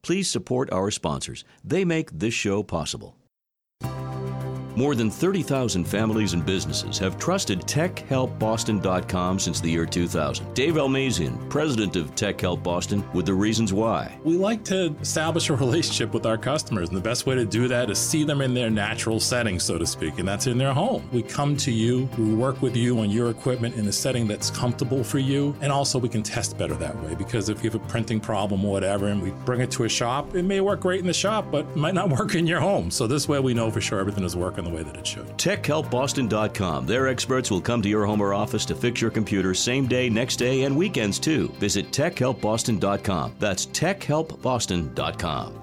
Please 0.02 0.30
support 0.30 0.72
our 0.72 0.90
sponsors. 0.90 1.44
They 1.64 1.86
make 1.86 2.12
this 2.12 2.34
show 2.34 2.64
possible. 2.64 3.16
More 4.76 4.96
than 4.96 5.10
30,000 5.10 5.86
families 5.86 6.34
and 6.34 6.46
businesses 6.46 6.98
have 7.00 7.20
trusted 7.20 7.62
TechHelpBoston.com 7.62 9.40
since 9.40 9.60
the 9.60 9.70
year 9.70 9.86
2000. 9.86 10.54
Dave 10.54 10.76
Elmazian, 10.76 11.50
president 11.50 11.96
of 11.96 12.16
Tech 12.16 12.40
Help 12.40 12.64
Boston, 12.64 13.04
with 13.14 13.26
the 13.26 13.34
reasons 13.34 13.74
why. 13.74 14.18
We 14.24 14.38
like 14.38 14.64
to 14.66 14.96
establish 15.02 15.50
a 15.50 15.56
relationship 15.56 16.14
with 16.14 16.26
our 16.26 16.38
customers, 16.38 16.90
and 16.90 16.98
the 16.98 17.02
best 17.02 17.26
way 17.26 17.36
to 17.36 17.46
do 17.46 17.68
that 17.68 17.90
is 17.90 18.00
see 18.00 18.24
them 18.24 18.42
in 18.42 18.54
their 18.54 18.70
natural 18.70 19.20
setting, 19.20 19.60
so 19.60 19.78
to 19.78 19.86
speak, 19.86 20.20
and 20.20 20.28
that's 20.28 20.48
in 20.48 20.58
their 20.58 20.74
home. 20.74 21.08
We 21.12 21.22
come 21.22 21.58
to 21.58 21.72
you, 21.72 22.10
we 22.18 22.34
work 22.34 22.62
with 22.62 22.76
you 22.76 23.00
on 23.00 23.10
your 23.10 23.30
equipment 23.30 23.76
in 23.76 23.88
a 23.88 23.92
setting 23.92 24.28
that's 24.28 24.50
comfortable 24.50 25.04
for 25.04 25.20
you, 25.20 25.56
and 25.62 25.72
also 25.72 26.00
we 26.00 26.10
can 26.10 26.24
test 26.24 26.58
better 26.58 26.76
that 26.76 26.98
way 27.04 27.16
because 27.16 27.50
if 27.50 27.64
you 27.64 27.70
have 27.70 27.82
a 27.82 27.88
printing 27.88 28.20
problem 28.20 28.64
or 28.66 28.72
whatever, 28.72 29.08
and 29.08 29.22
we 29.22 29.32
bring 29.46 29.62
it 29.62 29.72
to 29.72 29.84
a 29.84 29.90
shop, 29.90 30.36
it 30.36 30.44
may 30.44 30.62
work 30.62 30.80
great 30.80 31.02
in 31.02 31.08
the 31.08 31.14
shop, 31.14 31.46
but 31.52 31.76
might 31.76 31.94
not 31.94 32.10
work 32.18 32.36
in 32.36 32.48
your 32.48 32.60
home. 32.60 32.90
So 32.90 33.08
this 33.08 33.28
way 33.28 33.40
we 33.40 33.54
know 33.54 33.70
for 33.70 33.82
sure 33.82 34.00
everything 34.00 34.24
is 34.24 34.36
working 34.36 34.61
the 34.64 34.70
way 34.70 34.84
that 34.84 34.98
it 34.98 35.06
should. 35.06 35.28
TechHelpBoston.com. 35.38 36.86
Their 36.86 37.08
experts 37.08 37.52
will 37.52 37.62
come 37.62 37.82
to 37.82 37.90
your 37.90 38.06
home 38.06 38.22
or 38.22 38.34
office 38.34 38.66
to 38.66 38.76
fix 38.76 39.02
your 39.02 39.12
computer 39.12 39.54
same 39.54 39.88
day, 39.88 40.10
next 40.10 40.38
day, 40.38 40.64
and 40.64 40.76
weekends 40.76 41.20
too. 41.20 41.48
Visit 41.60 41.92
TechHelpBoston.com. 41.92 43.36
That's 43.40 43.68
TechHelpBoston.com. 43.68 45.62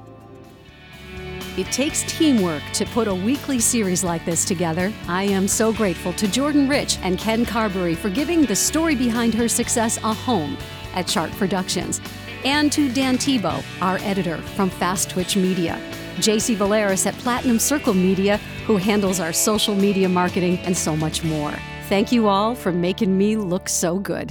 It 1.59 1.67
takes 1.73 2.05
teamwork 2.05 2.62
to 2.75 2.87
put 2.87 3.09
a 3.09 3.14
weekly 3.14 3.59
series 3.59 4.05
like 4.05 4.25
this 4.25 4.45
together. 4.45 4.93
I 5.09 5.25
am 5.25 5.49
so 5.49 5.73
grateful 5.73 6.12
to 6.12 6.28
Jordan 6.28 6.69
Rich 6.69 6.99
and 7.02 7.19
Ken 7.19 7.45
Carberry 7.45 7.97
for 7.97 8.11
giving 8.11 8.43
the 8.43 8.55
story 8.55 8.95
behind 8.95 9.35
her 9.35 9.49
success 9.49 9.97
a 10.05 10.12
home 10.12 10.57
at 10.95 11.09
Chart 11.09 11.31
Productions, 11.33 12.00
and 12.45 12.71
to 12.71 12.93
Dan 12.93 13.19
Tebow, 13.19 13.64
our 13.83 13.99
editor 14.02 14.38
from 14.38 14.71
Fast 14.71 15.11
Twitch 15.11 15.37
Media. 15.37 15.81
JC 16.19 16.57
Valeris 16.57 17.07
at 17.07 17.14
Platinum 17.14 17.59
Circle 17.59 17.95
Media, 17.95 18.40
who 18.69 18.77
handles 18.77 19.19
our 19.19 19.33
social 19.33 19.75
media 19.75 20.07
marketing 20.11 20.59
and 20.59 20.77
so 20.77 20.95
much 20.95 21.25
more. 21.25 21.55
Thank 21.89 22.13
you 22.13 22.29
all 22.29 22.55
for 22.55 22.71
making 22.71 23.17
me 23.17 23.35
look 23.35 23.67
so 23.67 23.99
good. 23.99 24.31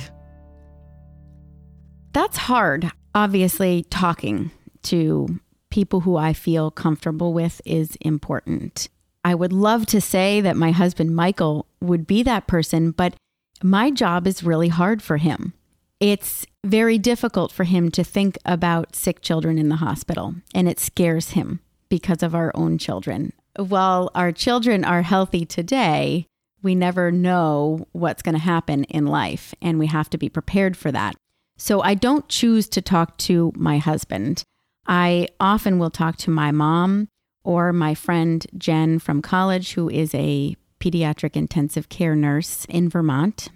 That's 2.13 2.37
hard. 2.37 2.91
Obviously, 3.15 3.87
talking 3.89 4.51
to 4.83 5.39
people 5.71 6.01
who 6.01 6.17
I 6.17 6.33
feel 6.33 6.69
comfortable 6.69 7.33
with 7.33 7.63
is 7.65 7.97
important. 7.99 8.89
I 9.25 9.33
would 9.33 9.51
love 9.51 9.87
to 9.87 9.99
say 9.99 10.39
that 10.41 10.55
my 10.55 10.69
husband 10.69 11.15
Michael 11.15 11.65
would 11.81 12.05
be 12.05 12.21
that 12.21 12.45
person, 12.45 12.91
but 12.91 13.15
my 13.63 13.89
job 13.89 14.27
is 14.27 14.43
really 14.43 14.67
hard 14.67 15.01
for 15.01 15.17
him. 15.17 15.53
It's 15.99 16.45
very 16.63 16.99
difficult 16.99 17.51
for 17.51 17.63
him 17.63 17.89
to 17.89 18.03
think 18.03 18.37
about 18.45 18.95
sick 18.95 19.21
children 19.21 19.57
in 19.57 19.69
the 19.69 19.77
hospital, 19.77 20.35
and 20.53 20.69
it 20.69 20.79
scares 20.79 21.31
him 21.31 21.59
because 21.89 22.21
of 22.21 22.35
our 22.35 22.51
own 22.53 22.77
children. 22.77 23.33
While 23.57 24.11
our 24.13 24.31
children 24.31 24.85
are 24.85 25.01
healthy 25.01 25.43
today, 25.43 26.27
we 26.61 26.75
never 26.75 27.11
know 27.11 27.87
what's 27.91 28.21
going 28.21 28.35
to 28.35 28.41
happen 28.41 28.83
in 28.83 29.07
life, 29.07 29.55
and 29.63 29.79
we 29.79 29.87
have 29.87 30.11
to 30.11 30.17
be 30.17 30.29
prepared 30.29 30.77
for 30.77 30.91
that. 30.91 31.15
So 31.57 31.81
I 31.81 31.95
don't 31.95 32.29
choose 32.29 32.69
to 32.69 32.83
talk 32.83 33.17
to 33.19 33.51
my 33.55 33.79
husband. 33.79 34.43
I 34.85 35.29
often 35.39 35.79
will 35.79 35.89
talk 35.89 36.17
to 36.17 36.29
my 36.29 36.51
mom 36.51 37.07
or 37.43 37.73
my 37.73 37.95
friend 37.95 38.45
Jen 38.57 38.99
from 38.99 39.23
college, 39.23 39.73
who 39.73 39.89
is 39.89 40.13
a 40.13 40.55
pediatric 40.79 41.35
intensive 41.35 41.89
care 41.89 42.15
nurse 42.15 42.65
in 42.65 42.89
Vermont. 42.89 43.47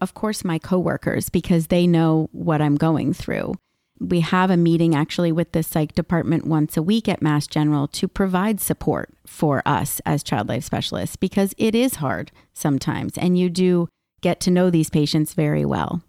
Of 0.00 0.14
course, 0.14 0.44
my 0.44 0.58
coworkers, 0.58 1.28
because 1.28 1.68
they 1.68 1.86
know 1.86 2.28
what 2.32 2.60
I'm 2.60 2.74
going 2.74 3.12
through. 3.12 3.54
We 4.00 4.20
have 4.20 4.50
a 4.50 4.56
meeting 4.56 4.94
actually 4.94 5.32
with 5.32 5.52
the 5.52 5.62
psych 5.62 5.94
department 5.94 6.46
once 6.46 6.76
a 6.76 6.82
week 6.82 7.08
at 7.08 7.22
Mass 7.22 7.46
General 7.46 7.86
to 7.88 8.08
provide 8.08 8.60
support 8.60 9.10
for 9.26 9.62
us 9.64 10.00
as 10.04 10.22
child 10.22 10.48
life 10.48 10.64
specialists 10.64 11.16
because 11.16 11.54
it 11.58 11.74
is 11.74 11.96
hard 11.96 12.32
sometimes, 12.52 13.16
and 13.16 13.38
you 13.38 13.48
do 13.48 13.88
get 14.20 14.40
to 14.40 14.50
know 14.50 14.68
these 14.68 14.90
patients 14.90 15.34
very 15.34 15.64
well. 15.64 16.02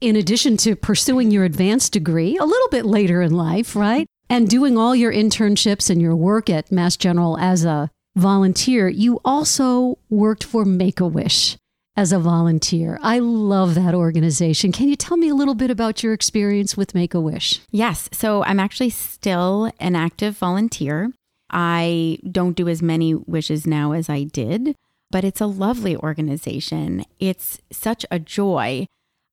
In 0.00 0.16
addition 0.16 0.56
to 0.58 0.74
pursuing 0.76 1.30
your 1.30 1.44
advanced 1.44 1.92
degree 1.92 2.38
a 2.38 2.44
little 2.44 2.68
bit 2.68 2.86
later 2.86 3.20
in 3.20 3.34
life, 3.34 3.76
right? 3.76 4.06
And 4.30 4.48
doing 4.48 4.78
all 4.78 4.96
your 4.96 5.12
internships 5.12 5.90
and 5.90 6.00
your 6.00 6.16
work 6.16 6.48
at 6.48 6.72
Mass 6.72 6.96
General 6.96 7.36
as 7.38 7.64
a 7.64 7.90
volunteer, 8.16 8.88
you 8.88 9.20
also 9.24 9.98
worked 10.08 10.44
for 10.44 10.64
Make 10.64 11.00
a 11.00 11.06
Wish 11.06 11.58
as 11.96 12.12
a 12.12 12.18
volunteer. 12.18 12.98
I 13.02 13.18
love 13.18 13.74
that 13.74 13.94
organization. 13.94 14.72
Can 14.72 14.88
you 14.88 14.96
tell 14.96 15.16
me 15.16 15.28
a 15.28 15.34
little 15.34 15.54
bit 15.54 15.70
about 15.70 16.02
your 16.02 16.12
experience 16.12 16.76
with 16.76 16.94
Make 16.94 17.14
a 17.14 17.20
Wish? 17.20 17.60
Yes. 17.70 18.08
So 18.12 18.42
I'm 18.44 18.60
actually 18.60 18.90
still 18.90 19.70
an 19.80 19.96
active 19.96 20.36
volunteer. 20.36 21.12
I 21.50 22.18
don't 22.30 22.56
do 22.56 22.68
as 22.68 22.80
many 22.80 23.14
wishes 23.14 23.66
now 23.66 23.92
as 23.92 24.08
I 24.08 24.22
did, 24.24 24.76
but 25.10 25.24
it's 25.24 25.40
a 25.40 25.46
lovely 25.46 25.96
organization. 25.96 27.04
It's 27.18 27.60
such 27.72 28.06
a 28.10 28.18
joy. 28.18 28.86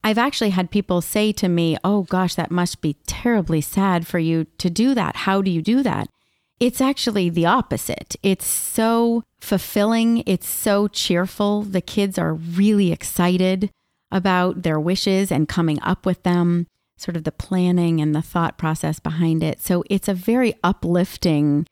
I've 0.04 0.18
actually 0.18 0.52
had 0.52 0.72
people 0.72 1.02
say 1.02 1.32
to 1.34 1.48
me, 1.48 1.78
Oh 1.84 2.04
gosh, 2.04 2.36
that 2.36 2.52
must 2.52 2.82
be 2.82 2.98
terribly 3.06 3.62
sad 3.62 4.08
for 4.08 4.20
you 4.20 4.46
to 4.58 4.70
do 4.70 4.94
that. 4.96 5.16
How 5.16 5.42
do 5.42 5.52
you 5.52 5.62
do 5.62 5.84
that? 5.84 6.10
It's 6.60 6.82
actually 6.82 7.30
the 7.30 7.46
opposite. 7.46 8.16
It's 8.24 8.48
so 8.48 9.24
fulfilling. 9.40 10.24
It's 10.26 10.48
so 10.48 10.88
cheerful. 10.88 11.62
The 11.62 11.82
kids 11.82 12.18
are 12.18 12.34
really 12.34 12.92
excited 12.92 13.70
about 14.12 14.64
their 14.64 14.80
wishes 14.80 15.32
and 15.32 15.48
coming 15.48 15.80
up 15.82 16.06
with 16.06 16.24
them, 16.24 16.66
sort 16.98 17.16
of 17.16 17.26
the 17.26 17.32
planning 17.32 18.02
and 18.02 18.16
the 18.16 18.22
thought 18.22 18.58
process 18.58 19.00
behind 19.00 19.44
it. 19.44 19.62
So 19.62 19.84
it's 19.90 20.08
a 20.08 20.14
very 20.14 20.56
uplifting, 20.64 21.68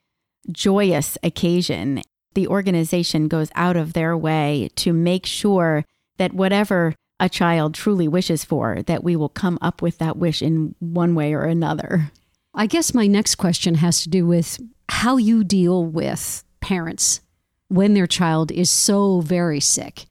joyous 0.52 1.18
occasion. 1.24 2.02
The 2.36 2.48
organization 2.48 3.28
goes 3.28 3.50
out 3.56 3.78
of 3.78 3.94
their 3.94 4.16
way 4.16 4.70
to 4.76 4.94
make 4.94 5.26
sure 5.26 5.84
that 6.18 6.34
whatever 6.34 6.94
a 7.20 7.30
child 7.30 7.74
truly 7.74 8.08
wishes 8.08 8.44
for, 8.44 8.84
that 8.84 9.04
we 9.04 9.16
will 9.16 9.30
come 9.30 9.58
up 9.62 9.82
with 9.82 9.98
that 9.98 10.18
wish 10.18 10.42
in 10.42 10.76
one 10.80 11.16
way 11.16 11.34
or 11.34 11.44
another. 11.44 12.12
I 12.54 12.68
guess 12.68 12.94
my 12.94 13.08
next 13.08 13.36
question 13.36 13.76
has 13.76 14.04
to 14.04 14.10
do 14.10 14.26
with 14.26 14.60
how 14.90 15.18
you 15.18 15.44
deal 15.44 15.86
with 15.86 16.44
parents 16.62 17.22
when 17.68 17.94
their 17.94 18.08
child 18.08 18.52
is 18.52 18.70
so 18.70 19.22
very 19.22 19.60
sick. 19.60 20.06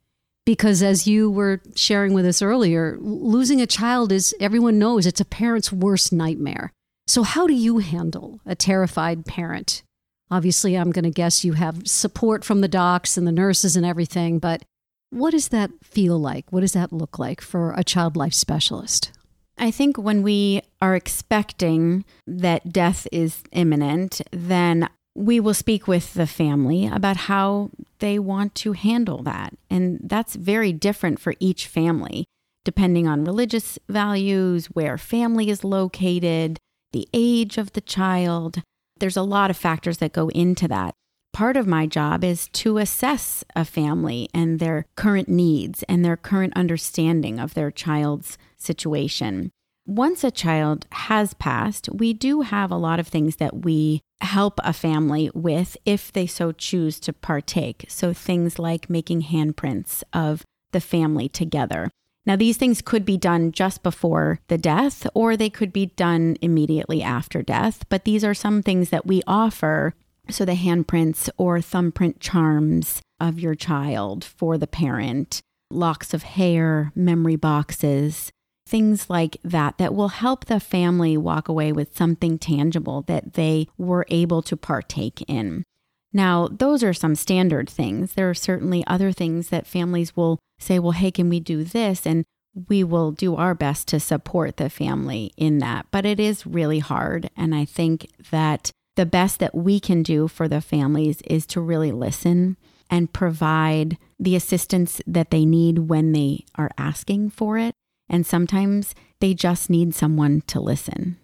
Because 0.45 0.83
as 0.83 1.07
you 1.07 1.29
were 1.31 1.61
sharing 1.75 2.13
with 2.13 2.25
us 2.25 2.41
earlier, 2.41 2.97
losing 2.99 3.61
a 3.61 3.67
child 3.67 4.11
is, 4.11 4.35
everyone 4.39 4.77
knows, 4.77 5.07
it's 5.07 5.21
a 5.21 5.25
parent's 5.25 5.71
worst 5.71 6.13
nightmare. 6.13 6.71
So, 7.07 7.23
how 7.23 7.47
do 7.47 7.53
you 7.53 7.79
handle 7.79 8.39
a 8.45 8.55
terrified 8.55 9.25
parent? 9.25 9.83
Obviously, 10.29 10.75
I'm 10.75 10.91
going 10.91 11.03
to 11.03 11.11
guess 11.11 11.43
you 11.43 11.53
have 11.53 11.87
support 11.87 12.43
from 12.43 12.61
the 12.61 12.67
docs 12.67 13.17
and 13.17 13.27
the 13.27 13.31
nurses 13.31 13.75
and 13.75 13.85
everything, 13.85 14.39
but 14.39 14.63
what 15.11 15.31
does 15.31 15.49
that 15.49 15.71
feel 15.83 16.19
like? 16.19 16.51
What 16.51 16.61
does 16.61 16.73
that 16.73 16.91
look 16.91 17.17
like 17.17 17.41
for 17.41 17.71
a 17.71 17.83
child 17.83 18.15
life 18.17 18.33
specialist? 18.33 19.11
I 19.57 19.71
think 19.71 19.97
when 19.97 20.23
we 20.23 20.61
are 20.81 20.95
expecting 20.95 22.05
that 22.27 22.71
death 22.71 23.07
is 23.11 23.43
imminent, 23.51 24.21
then 24.31 24.89
we 25.15 25.39
will 25.39 25.53
speak 25.53 25.87
with 25.87 26.13
the 26.13 26.27
family 26.27 26.87
about 26.87 27.15
how 27.15 27.69
they 27.99 28.19
want 28.19 28.53
to 28.55 28.73
handle 28.73 29.23
that. 29.23 29.53
And 29.69 29.99
that's 30.03 30.35
very 30.35 30.73
different 30.73 31.19
for 31.19 31.33
each 31.39 31.67
family, 31.67 32.25
depending 32.65 33.07
on 33.07 33.23
religious 33.23 33.79
values, 33.87 34.67
where 34.67 34.97
family 34.97 35.49
is 35.49 35.63
located, 35.63 36.59
the 36.91 37.07
age 37.13 37.57
of 37.57 37.71
the 37.73 37.81
child. 37.81 38.61
There's 38.99 39.17
a 39.17 39.21
lot 39.21 39.49
of 39.49 39.57
factors 39.57 39.99
that 39.99 40.13
go 40.13 40.27
into 40.29 40.67
that. 40.67 40.93
Part 41.31 41.57
of 41.57 41.67
my 41.67 41.85
job 41.85 42.23
is 42.23 42.47
to 42.49 42.77
assess 42.77 43.43
a 43.55 43.65
family 43.65 44.29
and 44.33 44.59
their 44.59 44.85
current 44.95 45.27
needs 45.27 45.83
and 45.83 46.03
their 46.03 46.15
current 46.15 46.53
understanding 46.55 47.39
of 47.39 47.53
their 47.53 47.71
child's 47.71 48.37
situation. 48.57 49.51
Once 49.87 50.23
a 50.23 50.31
child 50.31 50.87
has 50.91 51.35
passed, 51.35 51.87
we 51.93 52.11
do 52.11 52.41
have 52.41 52.71
a 52.71 52.77
lot 52.77 52.99
of 52.99 53.07
things 53.07 53.35
that 53.35 53.63
we 53.63 54.01
help 54.21 54.59
a 54.63 54.73
family 54.73 55.29
with 55.35 55.77
if 55.85 56.11
they 56.11 56.25
so 56.25 56.51
choose 56.51 56.99
to 56.99 57.13
partake. 57.13 57.85
So, 57.87 58.11
things 58.11 58.57
like 58.57 58.89
making 58.89 59.23
handprints 59.23 60.01
of 60.11 60.43
the 60.71 60.81
family 60.81 61.29
together. 61.29 61.91
Now, 62.25 62.35
these 62.35 62.57
things 62.57 62.81
could 62.81 63.05
be 63.05 63.17
done 63.17 63.51
just 63.51 63.83
before 63.83 64.39
the 64.47 64.57
death 64.57 65.05
or 65.13 65.37
they 65.37 65.51
could 65.51 65.71
be 65.71 65.85
done 65.85 66.37
immediately 66.41 67.03
after 67.03 67.43
death, 67.43 67.85
but 67.87 68.05
these 68.05 68.23
are 68.23 68.33
some 68.33 68.63
things 68.63 68.89
that 68.89 69.05
we 69.05 69.21
offer. 69.27 69.93
So, 70.31 70.45
the 70.45 70.53
handprints 70.53 71.29
or 71.37 71.61
thumbprint 71.61 72.19
charms 72.19 73.03
of 73.19 73.39
your 73.39 73.53
child 73.53 74.23
for 74.23 74.57
the 74.57 74.65
parent, 74.65 75.43
locks 75.69 76.11
of 76.11 76.23
hair, 76.23 76.91
memory 76.95 77.35
boxes, 77.35 78.31
things 78.67 79.09
like 79.09 79.37
that 79.43 79.77
that 79.77 79.93
will 79.93 80.09
help 80.09 80.45
the 80.45 80.59
family 80.59 81.15
walk 81.17 81.47
away 81.47 81.71
with 81.71 81.95
something 81.95 82.37
tangible 82.39 83.03
that 83.03 83.33
they 83.33 83.67
were 83.77 84.05
able 84.09 84.41
to 84.41 84.57
partake 84.57 85.23
in. 85.27 85.63
Now, 86.11 86.47
those 86.47 86.83
are 86.83 86.93
some 86.93 87.15
standard 87.15 87.69
things. 87.69 88.13
There 88.13 88.29
are 88.29 88.35
certainly 88.35 88.85
other 88.87 89.11
things 89.11 89.49
that 89.49 89.67
families 89.67 90.15
will 90.15 90.39
say, 90.57 90.79
well, 90.79 90.93
hey, 90.93 91.11
can 91.11 91.29
we 91.29 91.39
do 91.39 91.63
this? 91.63 92.07
And 92.07 92.23
we 92.69 92.83
will 92.85 93.11
do 93.11 93.35
our 93.35 93.53
best 93.53 93.89
to 93.89 93.99
support 93.99 94.55
the 94.55 94.69
family 94.69 95.33
in 95.35 95.59
that. 95.59 95.87
But 95.91 96.05
it 96.05 96.19
is 96.19 96.47
really 96.47 96.79
hard. 96.79 97.29
And 97.35 97.53
I 97.53 97.65
think 97.65 98.07
that 98.31 98.71
the 98.95 99.05
best 99.05 99.39
that 99.39 99.53
we 99.53 99.79
can 99.79 100.03
do 100.03 100.29
for 100.29 100.47
the 100.47 100.61
families 100.61 101.21
is 101.23 101.45
to 101.47 101.59
really 101.59 101.91
listen 101.91 102.55
and 102.89 103.11
provide 103.11 103.97
the 104.17 104.37
assistance 104.37 105.01
that 105.05 105.31
they 105.31 105.45
need 105.45 105.89
when 105.89 106.13
they 106.13 106.45
are 106.55 106.71
asking 106.77 107.31
for 107.31 107.57
it 107.57 107.75
and 108.09 108.25
sometimes 108.25 108.93
they 109.19 109.33
just 109.33 109.69
need 109.69 109.93
someone 109.93 110.41
to 110.47 110.59
listen. 110.59 111.17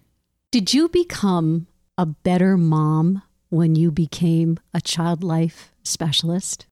Did 0.50 0.74
you 0.74 0.88
become 0.88 1.66
a 1.96 2.06
better 2.06 2.56
mom 2.56 3.22
when 3.48 3.74
you 3.74 3.90
became 3.90 4.58
a 4.74 4.80
child 4.80 5.22
life 5.22 5.72
specialist? 5.82 6.66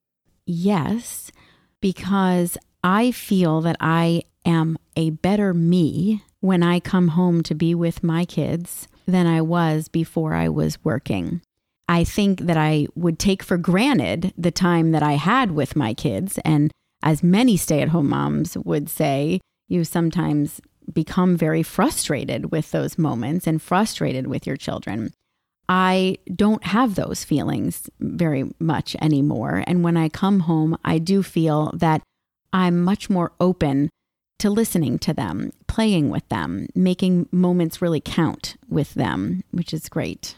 Yes, 0.45 1.31
because 1.79 2.57
I 2.83 3.11
feel 3.11 3.61
that 3.61 3.77
I 3.79 4.23
am 4.45 4.77
a 4.95 5.11
better 5.11 5.53
me 5.53 6.23
when 6.39 6.63
I 6.63 6.79
come 6.79 7.09
home 7.09 7.43
to 7.43 7.55
be 7.55 7.75
with 7.75 8.03
my 8.03 8.25
kids 8.25 8.87
than 9.05 9.27
I 9.27 9.41
was 9.41 9.87
before 9.87 10.33
I 10.33 10.49
was 10.49 10.83
working. 10.83 11.41
I 11.87 12.03
think 12.03 12.41
that 12.41 12.57
I 12.57 12.87
would 12.95 13.19
take 13.19 13.43
for 13.43 13.57
granted 13.57 14.33
the 14.37 14.51
time 14.51 14.91
that 14.91 15.03
I 15.03 15.13
had 15.13 15.51
with 15.51 15.75
my 15.75 15.93
kids. 15.93 16.39
And 16.45 16.71
as 17.03 17.21
many 17.21 17.57
stay 17.57 17.81
at 17.81 17.89
home 17.89 18.09
moms 18.09 18.57
would 18.57 18.89
say, 18.89 19.41
you 19.71 19.83
sometimes 19.83 20.61
become 20.91 21.37
very 21.37 21.63
frustrated 21.63 22.51
with 22.51 22.71
those 22.71 22.97
moments 22.97 23.47
and 23.47 23.61
frustrated 23.61 24.27
with 24.27 24.45
your 24.45 24.57
children. 24.57 25.13
I 25.69 26.17
don't 26.35 26.65
have 26.65 26.95
those 26.95 27.23
feelings 27.23 27.89
very 27.99 28.51
much 28.59 28.95
anymore. 29.01 29.63
And 29.67 29.83
when 29.83 29.95
I 29.95 30.09
come 30.09 30.41
home, 30.41 30.77
I 30.83 30.97
do 30.97 31.23
feel 31.23 31.71
that 31.75 32.01
I'm 32.51 32.81
much 32.81 33.09
more 33.09 33.31
open 33.39 33.89
to 34.39 34.49
listening 34.49 34.99
to 34.99 35.13
them, 35.13 35.51
playing 35.67 36.09
with 36.09 36.27
them, 36.29 36.67
making 36.75 37.29
moments 37.31 37.81
really 37.81 38.01
count 38.01 38.57
with 38.67 38.95
them, 38.95 39.43
which 39.51 39.73
is 39.73 39.87
great. 39.87 40.35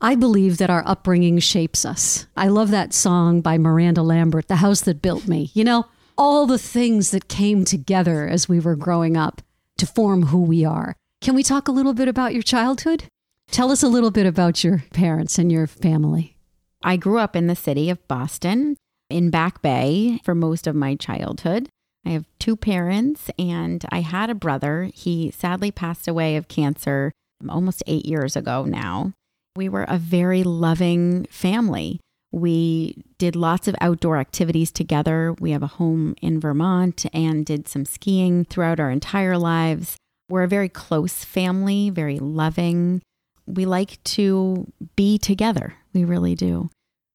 I 0.00 0.16
believe 0.16 0.58
that 0.58 0.70
our 0.70 0.82
upbringing 0.86 1.38
shapes 1.38 1.84
us. 1.84 2.26
I 2.36 2.48
love 2.48 2.70
that 2.70 2.92
song 2.92 3.40
by 3.40 3.58
Miranda 3.58 4.02
Lambert, 4.02 4.48
The 4.48 4.56
House 4.56 4.82
That 4.82 5.00
Built 5.00 5.26
Me. 5.26 5.50
You 5.54 5.64
know, 5.64 5.86
all 6.18 6.46
the 6.46 6.58
things 6.58 7.12
that 7.12 7.28
came 7.28 7.64
together 7.64 8.26
as 8.26 8.48
we 8.48 8.58
were 8.58 8.76
growing 8.76 9.16
up 9.16 9.40
to 9.78 9.86
form 9.86 10.24
who 10.24 10.42
we 10.42 10.64
are. 10.64 10.96
Can 11.22 11.36
we 11.36 11.44
talk 11.44 11.68
a 11.68 11.72
little 11.72 11.94
bit 11.94 12.08
about 12.08 12.34
your 12.34 12.42
childhood? 12.42 13.04
Tell 13.50 13.70
us 13.70 13.82
a 13.82 13.88
little 13.88 14.10
bit 14.10 14.26
about 14.26 14.62
your 14.64 14.82
parents 14.92 15.38
and 15.38 15.50
your 15.50 15.68
family. 15.68 16.36
I 16.82 16.96
grew 16.96 17.18
up 17.18 17.34
in 17.34 17.46
the 17.46 17.56
city 17.56 17.88
of 17.88 18.06
Boston 18.08 18.76
in 19.08 19.30
Back 19.30 19.62
Bay 19.62 20.20
for 20.24 20.34
most 20.34 20.66
of 20.66 20.74
my 20.74 20.96
childhood. 20.96 21.68
I 22.04 22.10
have 22.10 22.26
two 22.38 22.56
parents 22.56 23.30
and 23.38 23.84
I 23.90 24.00
had 24.00 24.28
a 24.28 24.34
brother. 24.34 24.90
He 24.94 25.30
sadly 25.30 25.70
passed 25.70 26.08
away 26.08 26.36
of 26.36 26.48
cancer 26.48 27.12
almost 27.48 27.82
eight 27.86 28.06
years 28.06 28.36
ago 28.36 28.64
now. 28.64 29.12
We 29.56 29.68
were 29.68 29.84
a 29.84 29.98
very 29.98 30.42
loving 30.42 31.26
family. 31.30 32.00
We 32.30 33.04
did 33.16 33.34
lots 33.36 33.68
of 33.68 33.76
outdoor 33.80 34.18
activities 34.18 34.70
together. 34.70 35.34
We 35.40 35.52
have 35.52 35.62
a 35.62 35.66
home 35.66 36.14
in 36.20 36.40
Vermont 36.40 37.06
and 37.12 37.46
did 37.46 37.68
some 37.68 37.84
skiing 37.84 38.44
throughout 38.44 38.80
our 38.80 38.90
entire 38.90 39.38
lives. 39.38 39.96
We're 40.28 40.42
a 40.42 40.48
very 40.48 40.68
close 40.68 41.24
family, 41.24 41.88
very 41.90 42.18
loving. 42.18 43.00
We 43.46 43.64
like 43.64 44.02
to 44.04 44.70
be 44.94 45.16
together. 45.16 45.74
We 45.94 46.04
really 46.04 46.34
do. 46.34 46.68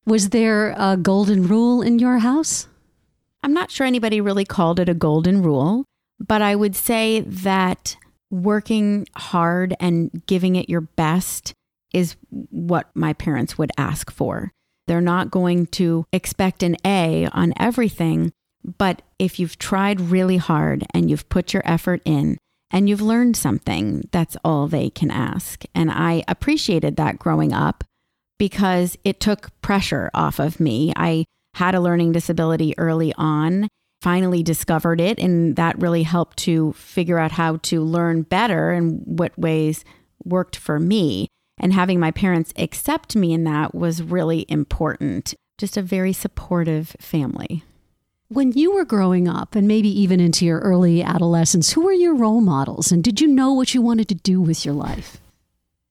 Was 0.06 0.30
there 0.30 0.74
a 0.78 0.98
golden 0.98 1.48
rule 1.48 1.82
in 1.82 2.00
your 2.00 2.18
house? 2.18 2.68
I'm 3.44 3.54
not 3.54 3.72
sure 3.72 3.86
anybody 3.86 4.20
really 4.20 4.46
called 4.46 4.80
it 4.80 4.90
a 4.90 4.94
golden 4.94 5.44
rule, 5.44 5.86
but 6.20 6.42
I 6.42 6.56
would 6.56 6.76
say 6.76 7.22
that 7.22 7.96
working 8.32 9.06
hard 9.16 9.76
and 9.80 10.24
giving 10.26 10.56
it 10.56 10.70
your 10.70 10.82
best 10.82 11.54
is 11.94 12.16
what 12.32 12.90
my 12.96 13.14
parents 13.14 13.58
would 13.58 13.72
ask 13.78 14.12
for. 14.12 14.52
They're 14.88 15.02
not 15.02 15.32
going 15.32 15.68
to 15.68 16.06
expect 16.12 16.64
an 16.64 16.78
A 16.86 17.28
on 17.32 17.54
everything. 17.58 18.32
But 18.78 19.02
if 19.20 19.40
you've 19.40 19.58
tried 19.58 20.00
really 20.00 20.38
hard 20.38 20.86
and 20.94 21.10
you've 21.10 21.30
put 21.30 21.54
your 21.54 21.64
effort 21.66 22.02
in 22.06 22.38
and 22.72 22.88
you've 22.88 23.02
learned 23.02 23.36
something, 23.36 24.08
that's 24.12 24.38
all 24.44 24.68
they 24.68 24.90
can 24.90 25.12
ask. 25.12 25.64
And 25.76 25.92
I 25.92 26.24
appreciated 26.28 26.96
that 26.96 27.20
growing 27.20 27.54
up 27.54 27.84
because 28.40 28.98
it 29.04 29.20
took 29.20 29.50
pressure 29.62 30.10
off 30.14 30.40
of 30.40 30.60
me. 30.60 30.92
I 30.96 31.26
had 31.56 31.76
a 31.76 31.82
learning 31.82 32.14
disability 32.14 32.74
early 32.78 33.14
on, 33.16 33.68
finally 34.02 34.44
discovered 34.44 35.00
it, 35.00 35.20
and 35.20 35.56
that 35.56 35.80
really 35.82 36.04
helped 36.04 36.38
to 36.38 36.74
figure 36.74 37.20
out 37.20 37.32
how 37.32 37.58
to 37.58 37.82
learn 37.82 38.24
better 38.24 38.72
and 38.72 39.02
what 39.06 39.38
ways 39.38 39.86
worked 40.24 40.56
for 40.56 40.80
me. 40.80 41.28
And 41.58 41.74
having 41.74 42.00
my 42.00 42.12
parents 42.12 42.54
accept 42.58 43.16
me 43.16 43.34
in 43.34 43.44
that 43.44 43.74
was 43.74 44.04
really 44.04 44.46
important. 44.50 45.34
Just 45.58 45.78
a 45.78 45.82
very 45.82 46.14
supportive 46.14 46.96
family. 47.00 47.64
When 48.28 48.52
you 48.54 48.74
were 48.74 48.86
growing 48.86 49.28
up 49.28 49.56
and 49.56 49.68
maybe 49.68 49.90
even 50.02 50.20
into 50.20 50.46
your 50.46 50.60
early 50.60 51.04
adolescence, 51.04 51.74
who 51.74 51.82
were 51.82 51.94
your 51.94 52.16
role 52.16 52.42
models 52.42 52.92
and 52.92 53.04
did 53.04 53.22
you 53.22 53.28
know 53.28 53.54
what 53.54 53.74
you 53.74 53.82
wanted 53.82 54.08
to 54.10 54.16
do 54.16 54.42
with 54.42 54.66
your 54.66 54.74
life? 54.74 55.20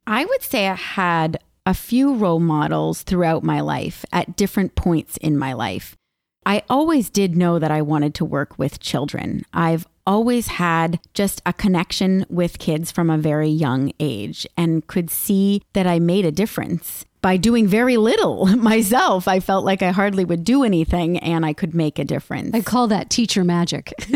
I 0.06 0.24
would 0.24 0.42
say 0.42 0.66
I 0.66 0.74
had 0.74 1.38
a 1.64 1.74
few 1.74 2.14
role 2.14 2.40
models 2.40 3.02
throughout 3.02 3.44
my 3.44 3.60
life 3.60 4.04
at 4.12 4.36
different 4.36 4.74
points 4.74 5.16
in 5.18 5.38
my 5.38 5.52
life. 5.52 5.96
I 6.44 6.62
always 6.68 7.10
did 7.10 7.36
know 7.36 7.58
that 7.58 7.70
I 7.70 7.82
wanted 7.82 8.14
to 8.16 8.24
work 8.24 8.58
with 8.58 8.80
children. 8.80 9.44
I've 9.52 9.86
always 10.06 10.48
had 10.48 10.98
just 11.14 11.40
a 11.46 11.52
connection 11.52 12.26
with 12.28 12.58
kids 12.58 12.90
from 12.90 13.10
a 13.10 13.18
very 13.18 13.48
young 13.48 13.92
age 14.00 14.46
and 14.56 14.86
could 14.86 15.10
see 15.10 15.62
that 15.74 15.86
I 15.86 15.98
made 15.98 16.24
a 16.24 16.32
difference. 16.32 17.04
By 17.20 17.36
doing 17.36 17.68
very 17.68 17.96
little 17.96 18.46
myself, 18.56 19.28
I 19.28 19.38
felt 19.38 19.64
like 19.64 19.82
I 19.82 19.90
hardly 19.90 20.24
would 20.24 20.42
do 20.42 20.64
anything 20.64 21.18
and 21.18 21.46
I 21.46 21.52
could 21.52 21.74
make 21.74 21.98
a 21.98 22.04
difference. 22.04 22.54
I 22.54 22.60
call 22.62 22.88
that 22.88 23.10
teacher 23.10 23.44
magic. 23.44 23.92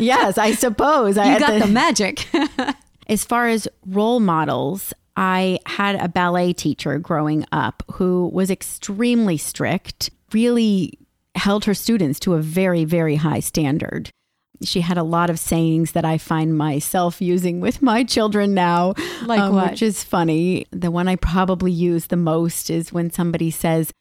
yes, 0.00 0.38
I 0.38 0.52
suppose. 0.52 1.16
You 1.16 1.22
I 1.22 1.38
got 1.38 1.52
the, 1.52 1.66
the 1.66 1.72
magic. 1.72 2.26
as 3.08 3.24
far 3.24 3.48
as 3.48 3.68
role 3.84 4.20
models, 4.20 4.94
I 5.18 5.58
had 5.66 5.96
a 5.96 6.08
ballet 6.08 6.54
teacher 6.54 6.98
growing 6.98 7.44
up 7.52 7.82
who 7.92 8.30
was 8.32 8.50
extremely 8.50 9.36
strict, 9.36 10.10
really 10.32 10.98
held 11.36 11.64
her 11.64 11.74
students 11.74 12.18
to 12.20 12.34
a 12.34 12.40
very, 12.40 12.84
very 12.84 13.16
high 13.16 13.40
standard. 13.40 14.10
She 14.62 14.80
had 14.80 14.96
a 14.96 15.02
lot 15.02 15.28
of 15.28 15.38
sayings 15.38 15.92
that 15.92 16.04
I 16.04 16.18
find 16.18 16.56
myself 16.56 17.20
using 17.20 17.60
with 17.60 17.82
my 17.82 18.04
children 18.04 18.54
now, 18.54 18.94
like 19.24 19.40
um, 19.40 19.54
which 19.54 19.82
is 19.82 20.02
funny. 20.02 20.66
The 20.70 20.90
one 20.90 21.08
I 21.08 21.16
probably 21.16 21.72
use 21.72 22.06
the 22.06 22.16
most 22.16 22.70
is 22.70 22.92
when 22.92 23.10
somebody 23.10 23.50
says, 23.50 23.92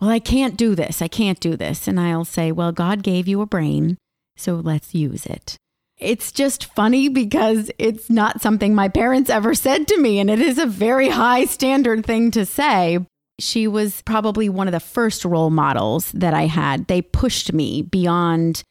Well, 0.00 0.10
I 0.10 0.20
can't 0.20 0.56
do 0.56 0.74
this. 0.74 1.02
I 1.02 1.08
can't 1.08 1.40
do 1.40 1.56
this. 1.56 1.88
And 1.88 1.98
I'll 1.98 2.24
say, 2.24 2.52
Well, 2.52 2.70
God 2.70 3.02
gave 3.02 3.26
you 3.26 3.40
a 3.40 3.46
brain, 3.46 3.98
so 4.36 4.54
let's 4.54 4.94
use 4.94 5.26
it. 5.26 5.56
It's 5.98 6.32
just 6.32 6.72
funny 6.74 7.08
because 7.08 7.70
it's 7.78 8.10
not 8.10 8.40
something 8.40 8.74
my 8.74 8.88
parents 8.88 9.30
ever 9.30 9.54
said 9.54 9.86
to 9.88 9.98
me, 9.98 10.18
and 10.18 10.28
it 10.28 10.40
is 10.40 10.58
a 10.58 10.66
very 10.66 11.08
high 11.08 11.44
standard 11.44 12.04
thing 12.04 12.30
to 12.32 12.44
say. 12.44 12.98
She 13.38 13.66
was 13.66 14.02
probably 14.02 14.48
one 14.48 14.68
of 14.68 14.72
the 14.72 14.80
first 14.80 15.24
role 15.24 15.50
models 15.50 16.12
that 16.12 16.34
I 16.34 16.46
had. 16.46 16.86
They 16.86 17.02
pushed 17.02 17.52
me 17.52 17.82
beyond 17.82 18.62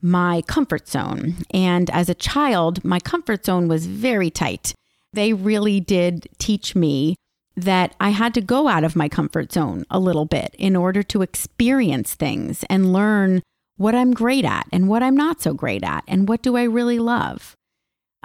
my 0.00 0.42
comfort 0.46 0.88
zone. 0.88 1.36
And 1.52 1.90
as 1.90 2.08
a 2.08 2.14
child, 2.14 2.84
my 2.84 3.00
comfort 3.00 3.44
zone 3.46 3.68
was 3.68 3.86
very 3.86 4.30
tight. 4.30 4.74
They 5.12 5.32
really 5.32 5.80
did 5.80 6.28
teach 6.38 6.74
me 6.74 7.16
that 7.56 7.94
I 8.00 8.10
had 8.10 8.32
to 8.34 8.40
go 8.40 8.68
out 8.68 8.84
of 8.84 8.96
my 8.96 9.08
comfort 9.08 9.52
zone 9.52 9.84
a 9.90 10.00
little 10.00 10.24
bit 10.24 10.54
in 10.58 10.74
order 10.74 11.02
to 11.04 11.22
experience 11.22 12.14
things 12.14 12.64
and 12.70 12.92
learn 12.92 13.42
what 13.76 13.94
I'm 13.94 14.12
great 14.12 14.44
at 14.44 14.66
and 14.72 14.88
what 14.88 15.02
I'm 15.02 15.16
not 15.16 15.42
so 15.42 15.52
great 15.52 15.84
at 15.84 16.04
and 16.08 16.28
what 16.28 16.42
do 16.42 16.56
I 16.56 16.62
really 16.62 16.98
love. 16.98 17.54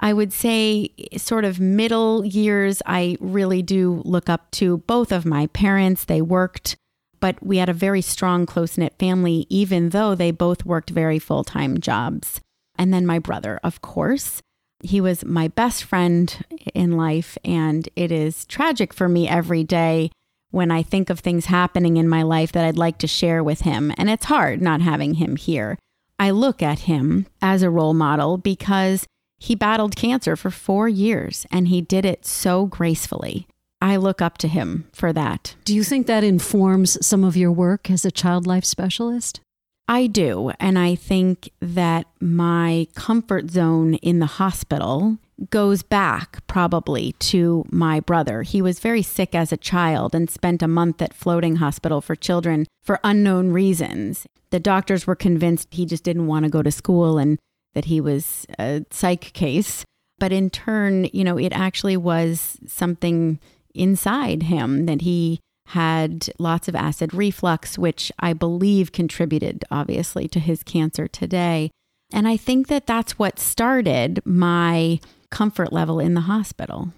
I 0.00 0.12
would 0.12 0.32
say, 0.32 0.90
sort 1.16 1.44
of 1.44 1.58
middle 1.58 2.24
years, 2.24 2.80
I 2.86 3.16
really 3.20 3.62
do 3.62 4.02
look 4.04 4.28
up 4.28 4.50
to 4.52 4.78
both 4.78 5.10
of 5.10 5.26
my 5.26 5.48
parents. 5.48 6.04
They 6.04 6.22
worked, 6.22 6.76
but 7.20 7.44
we 7.44 7.56
had 7.56 7.68
a 7.68 7.74
very 7.74 8.00
strong, 8.00 8.46
close 8.46 8.78
knit 8.78 8.94
family, 8.98 9.46
even 9.48 9.88
though 9.88 10.14
they 10.14 10.30
both 10.30 10.64
worked 10.64 10.90
very 10.90 11.18
full 11.18 11.42
time 11.42 11.80
jobs. 11.80 12.40
And 12.76 12.94
then 12.94 13.06
my 13.06 13.18
brother, 13.18 13.58
of 13.64 13.82
course. 13.82 14.40
He 14.80 15.00
was 15.00 15.24
my 15.24 15.48
best 15.48 15.82
friend 15.82 16.44
in 16.72 16.92
life, 16.92 17.36
and 17.44 17.88
it 17.96 18.12
is 18.12 18.46
tragic 18.46 18.94
for 18.94 19.08
me 19.08 19.28
every 19.28 19.64
day 19.64 20.12
when 20.50 20.70
I 20.70 20.84
think 20.84 21.10
of 21.10 21.18
things 21.18 21.46
happening 21.46 21.96
in 21.96 22.08
my 22.08 22.22
life 22.22 22.52
that 22.52 22.64
I'd 22.64 22.78
like 22.78 22.98
to 22.98 23.08
share 23.08 23.42
with 23.42 23.62
him. 23.62 23.92
And 23.98 24.08
it's 24.08 24.26
hard 24.26 24.62
not 24.62 24.80
having 24.80 25.14
him 25.14 25.34
here. 25.34 25.76
I 26.18 26.30
look 26.30 26.62
at 26.62 26.80
him 26.80 27.26
as 27.42 27.62
a 27.62 27.70
role 27.70 27.94
model 27.94 28.38
because 28.38 29.04
he 29.38 29.54
battled 29.54 29.96
cancer 29.96 30.36
for 30.36 30.50
four 30.50 30.88
years 30.88 31.46
and 31.50 31.68
he 31.68 31.80
did 31.80 32.04
it 32.04 32.26
so 32.26 32.66
gracefully. 32.66 33.46
I 33.80 33.96
look 33.96 34.20
up 34.20 34.38
to 34.38 34.48
him 34.48 34.88
for 34.92 35.12
that. 35.12 35.54
Do 35.64 35.74
you 35.74 35.84
think 35.84 36.06
that 36.06 36.24
informs 36.24 37.04
some 37.06 37.22
of 37.22 37.36
your 37.36 37.52
work 37.52 37.90
as 37.90 38.04
a 38.04 38.10
child 38.10 38.46
life 38.46 38.64
specialist? 38.64 39.40
I 39.86 40.06
do. 40.06 40.52
And 40.60 40.78
I 40.78 40.94
think 40.94 41.50
that 41.60 42.06
my 42.20 42.88
comfort 42.94 43.50
zone 43.50 43.94
in 43.94 44.18
the 44.18 44.26
hospital 44.26 45.16
goes 45.50 45.82
back 45.82 46.46
probably 46.46 47.12
to 47.20 47.64
my 47.70 48.00
brother. 48.00 48.42
He 48.42 48.60
was 48.60 48.80
very 48.80 49.02
sick 49.02 49.34
as 49.34 49.52
a 49.52 49.56
child 49.56 50.14
and 50.14 50.28
spent 50.28 50.62
a 50.62 50.68
month 50.68 51.00
at 51.00 51.14
floating 51.14 51.56
hospital 51.56 52.00
for 52.00 52.16
children 52.16 52.66
for 52.82 53.00
unknown 53.02 53.52
reasons. 53.52 54.26
The 54.50 54.60
doctors 54.60 55.06
were 55.06 55.14
convinced 55.14 55.68
he 55.70 55.86
just 55.86 56.04
didn't 56.04 56.26
want 56.26 56.44
to 56.44 56.50
go 56.50 56.62
to 56.62 56.72
school 56.72 57.18
and 57.18 57.38
that 57.78 57.84
he 57.84 58.00
was 58.00 58.44
a 58.58 58.84
psych 58.90 59.32
case. 59.34 59.84
But 60.18 60.32
in 60.32 60.50
turn, 60.50 61.04
you 61.12 61.22
know, 61.22 61.38
it 61.38 61.52
actually 61.52 61.96
was 61.96 62.58
something 62.66 63.38
inside 63.72 64.42
him 64.42 64.86
that 64.86 65.02
he 65.02 65.38
had 65.66 66.28
lots 66.40 66.66
of 66.66 66.74
acid 66.74 67.14
reflux, 67.14 67.78
which 67.78 68.10
I 68.18 68.32
believe 68.32 68.90
contributed 68.90 69.64
obviously 69.70 70.26
to 70.26 70.40
his 70.40 70.64
cancer 70.64 71.06
today. 71.06 71.70
And 72.12 72.26
I 72.26 72.36
think 72.36 72.66
that 72.66 72.88
that's 72.88 73.16
what 73.16 73.38
started 73.38 74.22
my 74.24 74.98
comfort 75.30 75.72
level 75.72 76.00
in 76.00 76.14
the 76.14 76.22
hospital. 76.22 76.92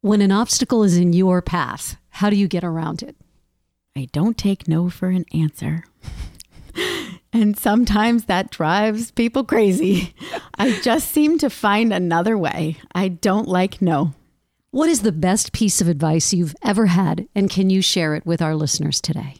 When 0.00 0.20
an 0.20 0.32
obstacle 0.32 0.82
is 0.82 0.96
in 0.96 1.12
your 1.12 1.40
path, 1.40 1.98
how 2.08 2.30
do 2.30 2.36
you 2.36 2.48
get 2.48 2.64
around 2.64 3.00
it? 3.00 3.14
I 3.94 4.08
don't 4.10 4.36
take 4.36 4.66
no 4.66 4.90
for 4.90 5.10
an 5.10 5.24
answer. 5.32 5.84
And 7.36 7.58
sometimes 7.58 8.24
that 8.24 8.50
drives 8.50 9.10
people 9.10 9.44
crazy. 9.44 10.14
I 10.58 10.80
just 10.80 11.10
seem 11.10 11.38
to 11.38 11.50
find 11.50 11.92
another 11.92 12.38
way. 12.38 12.78
I 12.94 13.08
don't 13.08 13.46
like 13.46 13.82
no. 13.82 14.14
What 14.70 14.88
is 14.88 15.02
the 15.02 15.12
best 15.12 15.52
piece 15.52 15.80
of 15.80 15.88
advice 15.88 16.32
you've 16.32 16.56
ever 16.64 16.86
had, 16.86 17.28
and 17.34 17.50
can 17.50 17.70
you 17.70 17.82
share 17.82 18.14
it 18.14 18.26
with 18.26 18.42
our 18.42 18.54
listeners 18.54 19.00
today? 19.00 19.36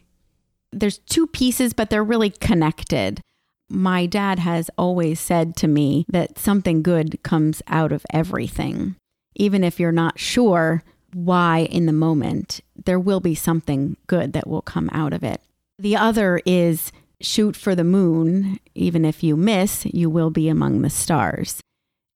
There's 0.73 0.99
two 0.99 1.27
pieces, 1.27 1.73
but 1.73 1.91
they're 1.91 2.05
really 2.05 2.31
connected. 2.31 3.21
My 3.69 4.07
dad 4.07 4.39
has 4.41 4.71
always 4.77 5.19
said 5.19 5.57
to 5.57 5.67
me 5.67 6.05
that 6.09 6.39
something 6.39 6.83
good 6.83 7.23
comes 7.23 7.63
out 7.67 7.93
of 7.93 8.05
everything. 8.13 8.97
Even 9.35 9.65
if 9.65 9.81
you're 9.81 9.93
not 9.93 10.19
sure 10.19 10.83
why 11.13 11.61
in 11.71 11.87
the 11.87 11.93
moment, 11.93 12.61
there 12.85 13.01
will 13.01 13.21
be 13.21 13.35
something 13.35 13.97
good 14.07 14.35
that 14.35 14.47
will 14.47 14.63
come 14.63 14.91
out 14.93 15.13
of 15.13 15.25
it. 15.25 15.41
The 15.79 15.97
other 15.97 16.41
is 16.47 16.93
shoot 17.21 17.57
for 17.57 17.75
the 17.75 17.85
moon. 17.85 18.59
Even 18.75 19.05
if 19.05 19.23
you 19.23 19.37
miss, 19.37 19.87
you 19.87 20.11
will 20.11 20.31
be 20.31 20.49
among 20.49 20.83
the 20.83 20.91
stars. 20.91 21.61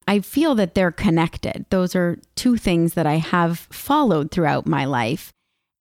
I 0.07 0.21
feel 0.21 0.55
that 0.57 0.75
they're 0.75 0.91
connected. 0.91 1.67
Those 1.71 1.95
are 1.95 2.19
two 2.35 2.57
things 2.57 2.95
that 2.95 3.07
I 3.07 3.17
have 3.17 3.61
followed 3.71 4.31
throughout 4.31 4.67
my 4.67 4.85
life. 4.85 5.31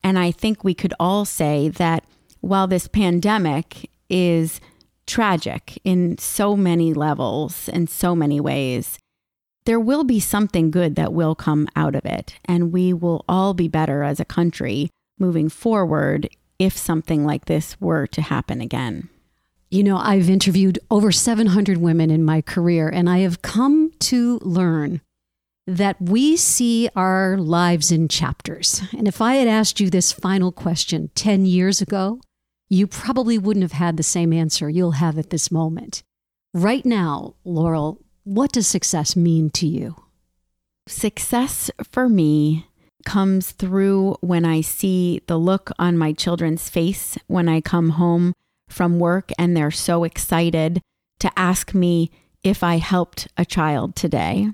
And 0.04 0.20
I 0.20 0.32
think 0.32 0.64
we 0.64 0.74
could 0.74 0.94
all 1.00 1.26
say 1.26 1.70
that 1.70 2.04
while 2.42 2.68
this 2.68 2.88
pandemic 2.88 3.90
is 4.10 4.62
tragic 5.08 5.80
in 5.84 6.18
so 6.18 6.56
many 6.56 6.94
levels 6.94 7.68
and 7.70 7.90
so 7.90 8.16
many 8.16 8.40
ways, 8.40 9.00
there 9.66 9.80
will 9.80 10.04
be 10.04 10.20
something 10.20 10.72
good 10.72 10.96
that 10.96 11.14
will 11.14 11.36
come 11.36 11.68
out 11.76 11.96
of 11.96 12.06
it. 12.06 12.36
And 12.46 12.72
we 12.72 12.94
will 12.94 13.26
all 13.28 13.54
be 13.54 13.68
better 13.68 14.04
as 14.04 14.20
a 14.20 14.26
country 14.26 14.90
moving 15.18 15.50
forward 15.50 16.30
if 16.60 16.78
something 16.78 17.26
like 17.26 17.46
this 17.46 17.80
were 17.80 18.06
to 18.08 18.22
happen 18.22 18.62
again. 18.62 19.10
You 19.72 19.84
know, 19.84 19.98
I've 19.98 20.30
interviewed 20.30 20.80
over 20.92 21.12
700 21.12 21.78
women 21.78 22.12
in 22.12 22.24
my 22.24 22.42
career, 22.42 22.90
and 22.90 23.10
I 23.10 23.20
have 23.20 23.42
come 23.42 23.92
to 24.00 24.40
learn 24.40 25.02
that 25.66 26.02
we 26.02 26.36
see 26.36 26.90
our 26.96 27.38
lives 27.38 27.92
in 27.92 28.08
chapters. 28.08 28.82
And 28.98 29.08
if 29.08 29.22
I 29.22 29.36
had 29.36 29.48
asked 29.48 29.80
you 29.80 29.90
this 29.90 30.12
final 30.12 30.52
question 30.52 31.12
10 31.14 31.46
years 31.46 31.82
ago, 31.82 32.20
you 32.70 32.88
probably 32.88 33.38
wouldn't 33.38 33.64
have 33.64 33.74
had 33.74 33.96
the 33.96 34.04
same 34.04 34.34
answer 34.34 34.70
you'll 34.70 34.94
have 34.94 35.18
at 35.20 35.30
this 35.30 35.52
moment. 35.52 36.04
Right 36.54 36.86
now, 36.86 37.36
Laurel, 37.44 38.02
what 38.24 38.52
does 38.52 38.68
success 38.68 39.16
mean 39.16 39.52
to 39.52 39.68
you? 39.68 39.96
Success 40.88 41.70
for 41.92 42.10
me 42.10 42.66
comes 43.06 43.52
through 43.52 44.18
when 44.22 44.46
I 44.46 44.62
see 44.62 45.22
the 45.28 45.38
look 45.38 45.72
on 45.80 45.98
my 45.98 46.14
children's 46.14 46.70
face 46.70 47.18
when 47.28 47.48
I 47.48 47.62
come 47.62 47.92
home 47.92 48.34
from 48.68 49.00
work 49.00 49.32
and 49.38 49.56
they're 49.56 49.72
so 49.72 50.04
excited 50.04 50.82
to 51.20 51.32
ask 51.38 51.74
me 51.74 52.12
if 52.44 52.64
I 52.64 52.78
helped 52.78 53.28
a 53.38 53.46
child 53.46 53.96
today. 53.96 54.50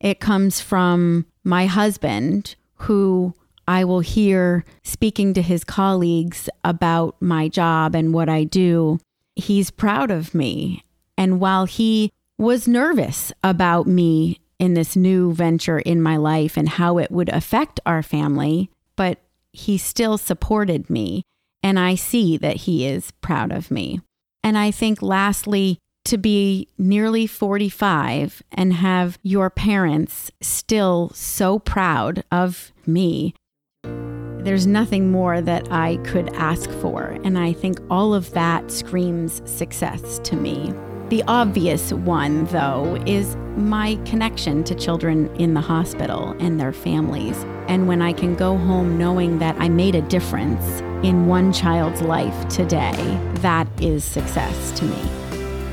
It 0.00 0.20
comes 0.20 0.60
from 0.60 1.26
my 1.44 1.66
husband 1.66 2.54
who 2.80 3.34
I 3.68 3.84
will 3.84 4.00
hear 4.00 4.64
speaking 4.84 5.34
to 5.34 5.42
his 5.42 5.64
colleagues 5.64 6.48
about 6.62 7.16
my 7.20 7.48
job 7.48 7.94
and 7.94 8.14
what 8.14 8.28
I 8.28 8.44
do. 8.44 9.00
He's 9.34 9.70
proud 9.70 10.10
of 10.10 10.34
me. 10.34 10.84
And 11.18 11.40
while 11.40 11.64
he 11.64 12.12
was 12.38 12.68
nervous 12.68 13.32
about 13.42 13.86
me 13.86 14.40
in 14.58 14.74
this 14.74 14.96
new 14.96 15.32
venture 15.32 15.78
in 15.78 16.00
my 16.00 16.16
life 16.16 16.56
and 16.56 16.68
how 16.68 16.98
it 16.98 17.10
would 17.10 17.28
affect 17.28 17.80
our 17.84 18.02
family, 18.02 18.70
but 18.96 19.18
he 19.52 19.78
still 19.78 20.18
supported 20.18 20.88
me. 20.90 21.22
And 21.62 21.78
I 21.78 21.94
see 21.94 22.36
that 22.38 22.56
he 22.56 22.86
is 22.86 23.10
proud 23.20 23.52
of 23.52 23.70
me. 23.70 24.00
And 24.42 24.56
I 24.56 24.70
think, 24.70 25.02
lastly, 25.02 25.78
to 26.04 26.16
be 26.16 26.68
nearly 26.78 27.26
45 27.26 28.42
and 28.52 28.72
have 28.74 29.18
your 29.22 29.50
parents 29.50 30.30
still 30.40 31.10
so 31.14 31.58
proud 31.58 32.22
of 32.30 32.72
me. 32.86 33.34
There's 33.82 34.66
nothing 34.68 35.10
more 35.10 35.40
that 35.40 35.72
I 35.72 35.96
could 36.04 36.32
ask 36.34 36.70
for. 36.70 37.18
And 37.24 37.36
I 37.36 37.52
think 37.52 37.80
all 37.90 38.14
of 38.14 38.30
that 38.32 38.70
screams 38.70 39.42
success 39.44 40.20
to 40.20 40.36
me. 40.36 40.72
The 41.08 41.22
obvious 41.28 41.92
one, 41.92 42.46
though, 42.46 43.00
is 43.06 43.36
my 43.56 43.94
connection 44.04 44.64
to 44.64 44.74
children 44.74 45.32
in 45.36 45.54
the 45.54 45.60
hospital 45.60 46.34
and 46.40 46.58
their 46.58 46.72
families. 46.72 47.44
And 47.68 47.86
when 47.86 48.02
I 48.02 48.12
can 48.12 48.34
go 48.34 48.56
home 48.56 48.98
knowing 48.98 49.38
that 49.38 49.54
I 49.60 49.68
made 49.68 49.94
a 49.94 50.02
difference 50.02 50.80
in 51.06 51.28
one 51.28 51.52
child's 51.52 52.02
life 52.02 52.48
today, 52.48 53.20
that 53.34 53.68
is 53.80 54.02
success 54.02 54.76
to 54.80 54.84
me. 54.84 55.00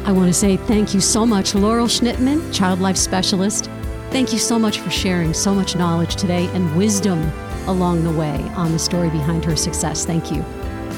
I 0.05 0.11
want 0.11 0.27
to 0.27 0.33
say 0.33 0.55
thank 0.55 0.93
you 0.93 1.01
so 1.01 1.25
much, 1.25 1.55
Laurel 1.55 1.87
Schnitman, 1.87 2.53
Child 2.53 2.79
Life 2.79 2.97
Specialist. 2.97 3.71
Thank 4.11 4.33
you 4.33 4.39
so 4.39 4.59
much 4.59 4.81
for 4.81 4.91
sharing 4.91 5.33
so 5.33 5.55
much 5.55 5.75
knowledge 5.75 6.15
today 6.15 6.45
and 6.53 6.77
wisdom 6.77 7.19
along 7.65 8.03
the 8.03 8.11
way 8.11 8.39
on 8.55 8.71
the 8.71 8.77
story 8.77 9.09
behind 9.09 9.43
her 9.45 9.55
success. 9.55 10.05
Thank 10.05 10.31
you. 10.31 10.43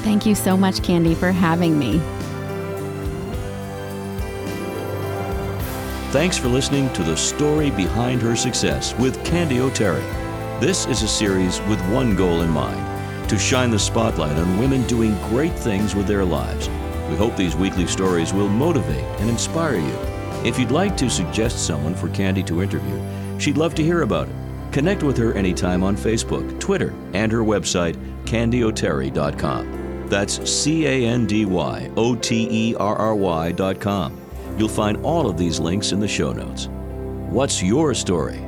Thank 0.02 0.26
you 0.26 0.34
so 0.34 0.58
much, 0.58 0.82
Candy, 0.82 1.14
for 1.14 1.32
having 1.32 1.78
me. 1.78 2.02
Thanks 6.16 6.38
for 6.38 6.48
listening 6.48 6.90
to 6.94 7.02
The 7.02 7.14
Story 7.14 7.70
Behind 7.70 8.22
Her 8.22 8.34
Success 8.34 8.94
with 8.98 9.22
Candy 9.22 9.60
O'Terry. 9.60 10.00
This 10.60 10.86
is 10.86 11.02
a 11.02 11.08
series 11.08 11.60
with 11.68 11.78
one 11.90 12.16
goal 12.16 12.40
in 12.40 12.48
mind 12.48 13.28
to 13.28 13.38
shine 13.38 13.70
the 13.70 13.78
spotlight 13.78 14.38
on 14.38 14.58
women 14.58 14.86
doing 14.86 15.14
great 15.28 15.52
things 15.52 15.94
with 15.94 16.06
their 16.06 16.24
lives 16.24 16.70
we 17.10 17.16
hope 17.16 17.36
these 17.36 17.54
weekly 17.54 17.86
stories 17.86 18.32
will 18.32 18.48
motivate 18.48 19.04
and 19.20 19.28
inspire 19.30 19.76
you. 19.76 19.98
If 20.44 20.58
you'd 20.58 20.70
like 20.70 20.96
to 20.96 21.10
suggest 21.10 21.66
someone 21.66 21.94
for 21.94 22.08
Candy 22.08 22.42
to 22.44 22.62
interview, 22.62 23.00
she'd 23.38 23.58
love 23.58 23.74
to 23.76 23.84
hear 23.84 24.00
about 24.02 24.28
it. 24.28 24.34
Connect 24.72 25.02
with 25.02 25.16
her 25.18 25.34
anytime 25.34 25.82
on 25.82 25.96
Facebook, 25.96 26.58
Twitter, 26.58 26.94
and 27.12 27.30
her 27.30 27.42
website, 27.42 27.96
candyoterry.com. 28.24 30.08
That's 30.08 30.50
C 30.50 30.86
A 30.86 31.06
N 31.06 31.26
D 31.26 31.44
Y 31.44 31.90
O 31.96 32.14
T 32.14 32.48
E 32.50 32.74
R 32.74 32.96
R 32.96 33.14
Y.com. 33.14 34.25
You'll 34.56 34.68
find 34.68 34.96
all 35.04 35.28
of 35.28 35.36
these 35.36 35.60
links 35.60 35.92
in 35.92 36.00
the 36.00 36.08
show 36.08 36.32
notes. 36.32 36.68
What's 37.30 37.62
your 37.62 37.92
story? 37.94 38.45